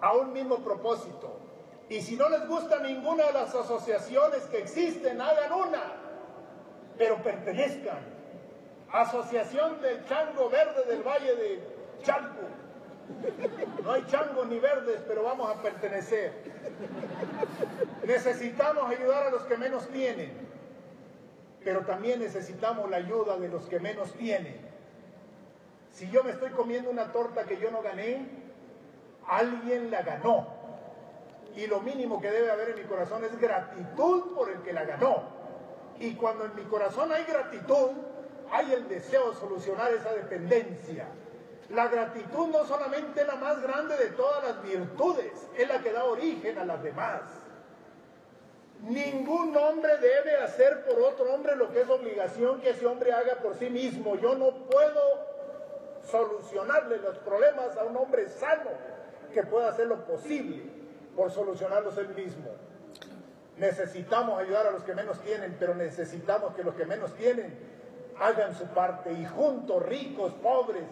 [0.01, 1.44] a un mismo propósito.
[1.89, 5.83] Y si no les gusta ninguna de las asociaciones que existen, hagan una,
[6.97, 8.15] pero pertenezcan.
[8.91, 11.61] Asociación del Chango Verde del Valle de
[12.03, 12.47] Chalco.
[13.83, 16.33] No hay changos ni verdes, pero vamos a pertenecer.
[18.07, 20.45] Necesitamos ayudar a los que menos tienen
[21.65, 24.57] pero también necesitamos la ayuda de los que menos tienen.
[25.91, 28.29] Si yo me estoy comiendo una torta que yo no gané,
[29.27, 30.47] alguien la ganó.
[31.57, 34.85] Y lo mínimo que debe haber en mi corazón es gratitud por el que la
[34.85, 35.23] ganó.
[36.01, 37.91] Y cuando en mi corazón hay gratitud,
[38.51, 41.07] hay el deseo de solucionar esa dependencia.
[41.71, 45.93] La gratitud no solamente es la más grande de todas las virtudes, es la que
[45.93, 47.23] da origen a las demás.
[48.81, 53.37] Ningún hombre debe hacer por otro hombre lo que es obligación que ese hombre haga
[53.37, 54.17] por sí mismo.
[54.17, 55.01] Yo no puedo
[56.11, 58.71] solucionarle los problemas a un hombre sano
[59.33, 60.74] que pueda hacer lo posible
[61.17, 62.51] por solucionarlos él mismo.
[63.57, 67.55] Necesitamos ayudar a los que menos tienen, pero necesitamos que los que menos tienen
[68.19, 70.85] hagan su parte y juntos, ricos, pobres,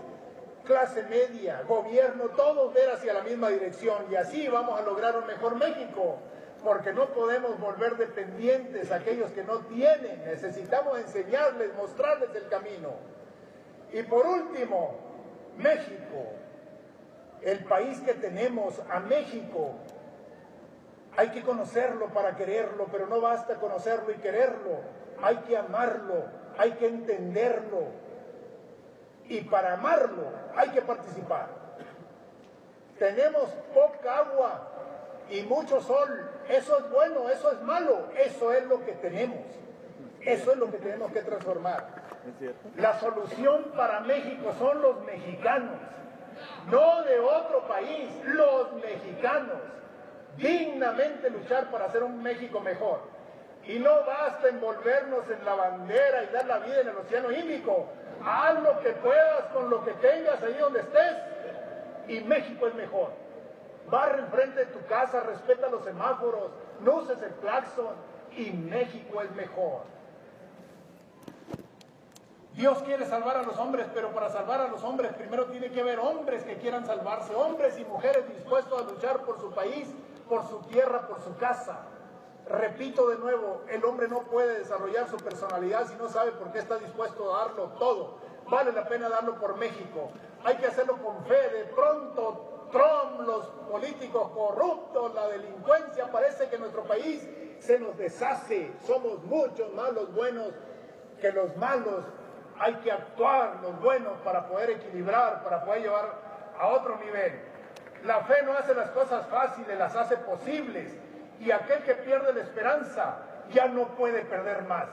[0.64, 5.26] clase media, gobierno, todos ver hacia la misma dirección y así vamos a lograr un
[5.26, 6.18] mejor México
[6.62, 10.24] porque no podemos volver dependientes a aquellos que no tienen.
[10.24, 12.90] Necesitamos enseñarles, mostrarles el camino.
[13.92, 14.96] Y por último,
[15.58, 16.34] México,
[17.42, 19.74] el país que tenemos, a México.
[21.16, 24.80] Hay que conocerlo para quererlo, pero no basta conocerlo y quererlo.
[25.22, 26.24] Hay que amarlo,
[26.58, 27.86] hay que entenderlo.
[29.28, 30.24] Y para amarlo
[30.56, 31.48] hay que participar.
[32.98, 34.68] Tenemos poca agua
[35.30, 36.30] y mucho sol.
[36.48, 38.08] Eso es bueno, eso es malo.
[38.16, 39.40] Eso es lo que tenemos.
[40.24, 42.02] Eso es lo que tenemos que transformar.
[42.76, 45.74] La solución para México son los mexicanos,
[46.70, 49.58] no de otro país, los mexicanos.
[50.36, 53.00] Dignamente luchar para hacer un México mejor.
[53.66, 57.86] Y no basta envolvernos en la bandera y dar la vida en el océano Índico.
[58.24, 61.16] Haz lo que puedas con lo que tengas ahí donde estés
[62.08, 63.10] y México es mejor.
[63.90, 67.94] Barre enfrente de tu casa, respeta los semáforos, no uses el claxon
[68.36, 69.82] y México es mejor.
[72.54, 75.80] Dios quiere salvar a los hombres, pero para salvar a los hombres primero tiene que
[75.80, 79.88] haber hombres que quieran salvarse, hombres y mujeres dispuestos a luchar por su país,
[80.32, 81.80] por su tierra, por su casa.
[82.46, 86.60] Repito de nuevo, el hombre no puede desarrollar su personalidad si no sabe por qué
[86.60, 88.16] está dispuesto a darlo todo.
[88.48, 90.10] Vale la pena darlo por México.
[90.42, 91.50] Hay que hacerlo con fe.
[91.50, 97.28] De pronto, Trump, los políticos corruptos, la delincuencia, parece que nuestro país
[97.58, 98.72] se nos deshace.
[98.86, 100.48] Somos muchos más los buenos
[101.20, 102.06] que los malos.
[102.58, 107.51] Hay que actuar los buenos para poder equilibrar, para poder llevar a otro nivel.
[108.04, 110.92] La fe no hace las cosas fáciles, las hace posibles
[111.40, 113.16] y aquel que pierde la esperanza
[113.52, 114.88] ya no puede perder más.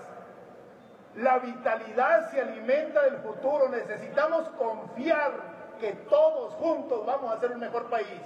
[1.15, 3.67] La vitalidad se alimenta del futuro.
[3.69, 5.31] Necesitamos confiar
[5.79, 8.21] que todos juntos vamos a hacer un mejor país.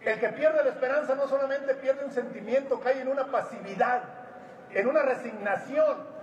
[0.00, 4.02] El que pierde la esperanza no solamente pierde un sentimiento, cae en una pasividad,
[4.70, 6.16] en una resignación.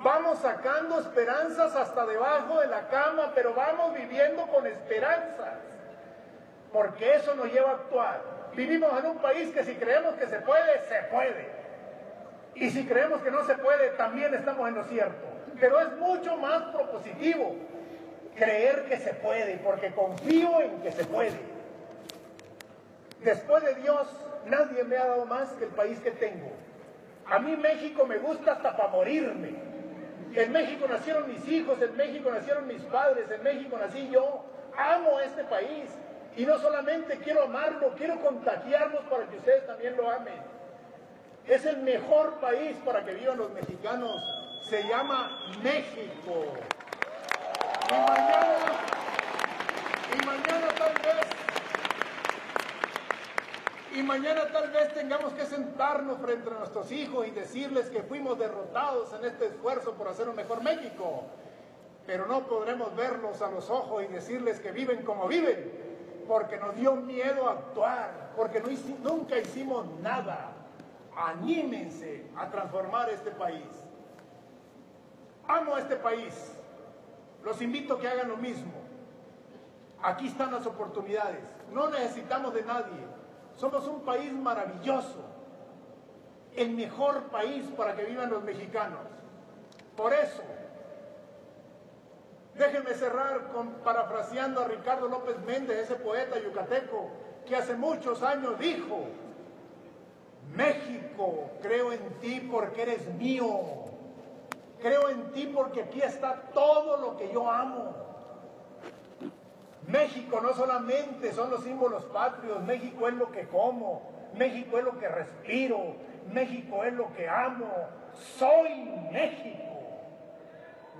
[0.00, 5.58] Vamos sacando esperanzas hasta debajo de la cama, pero vamos viviendo con esperanzas,
[6.72, 8.22] porque eso nos lleva a actuar.
[8.54, 11.48] Vivimos en un país que si creemos que se puede, se puede.
[12.54, 15.26] Y si creemos que no se puede, también estamos en lo cierto.
[15.58, 17.54] Pero es mucho más propositivo
[18.36, 21.38] creer que se puede, porque confío en que se puede.
[23.22, 24.08] Después de Dios,
[24.46, 26.50] nadie me ha dado más que el país que tengo.
[27.26, 29.54] A mí México me gusta hasta para morirme.
[30.34, 34.44] En México nacieron mis hijos, en México nacieron mis padres, en México nací yo.
[34.76, 35.90] Amo este país.
[36.36, 40.40] Y no solamente quiero amarlo, quiero contagiarlos para que ustedes también lo amen.
[41.46, 44.14] Es el mejor país para que vivan los mexicanos.
[44.62, 46.44] Se llama México.
[47.88, 48.56] Y mañana,
[50.14, 51.26] y mañana tal vez,
[53.96, 58.38] y mañana tal vez tengamos que sentarnos frente a nuestros hijos y decirles que fuimos
[58.38, 61.24] derrotados en este esfuerzo por hacer un mejor México.
[62.06, 65.89] Pero no podremos verlos a los ojos y decirles que viven como viven
[66.26, 68.62] porque nos dio miedo actuar, porque
[69.02, 70.52] nunca hicimos nada.
[71.16, 73.66] Anímense a transformar este país.
[75.46, 76.52] Amo este país.
[77.44, 78.72] Los invito a que hagan lo mismo.
[80.02, 81.42] Aquí están las oportunidades.
[81.72, 83.04] No necesitamos de nadie.
[83.56, 85.24] Somos un país maravilloso.
[86.54, 89.00] El mejor país para que vivan los mexicanos.
[89.96, 90.42] Por eso,
[92.60, 97.08] Déjenme cerrar con, parafraseando a Ricardo López Méndez, ese poeta yucateco,
[97.46, 99.06] que hace muchos años dijo,
[100.54, 103.48] México, creo en ti porque eres mío.
[104.78, 107.94] Creo en ti porque aquí está todo lo que yo amo.
[109.86, 114.02] México no solamente son los símbolos patrios, México es lo que como,
[114.34, 115.94] México es lo que respiro,
[116.30, 117.70] México es lo que amo.
[118.36, 119.64] Soy México.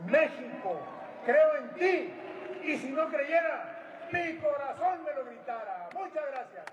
[0.06, 0.78] México
[1.24, 2.14] creo en ti.
[2.62, 5.88] Y si no creyera, mi corazón me lo gritara.
[5.94, 6.64] Muchas gracias.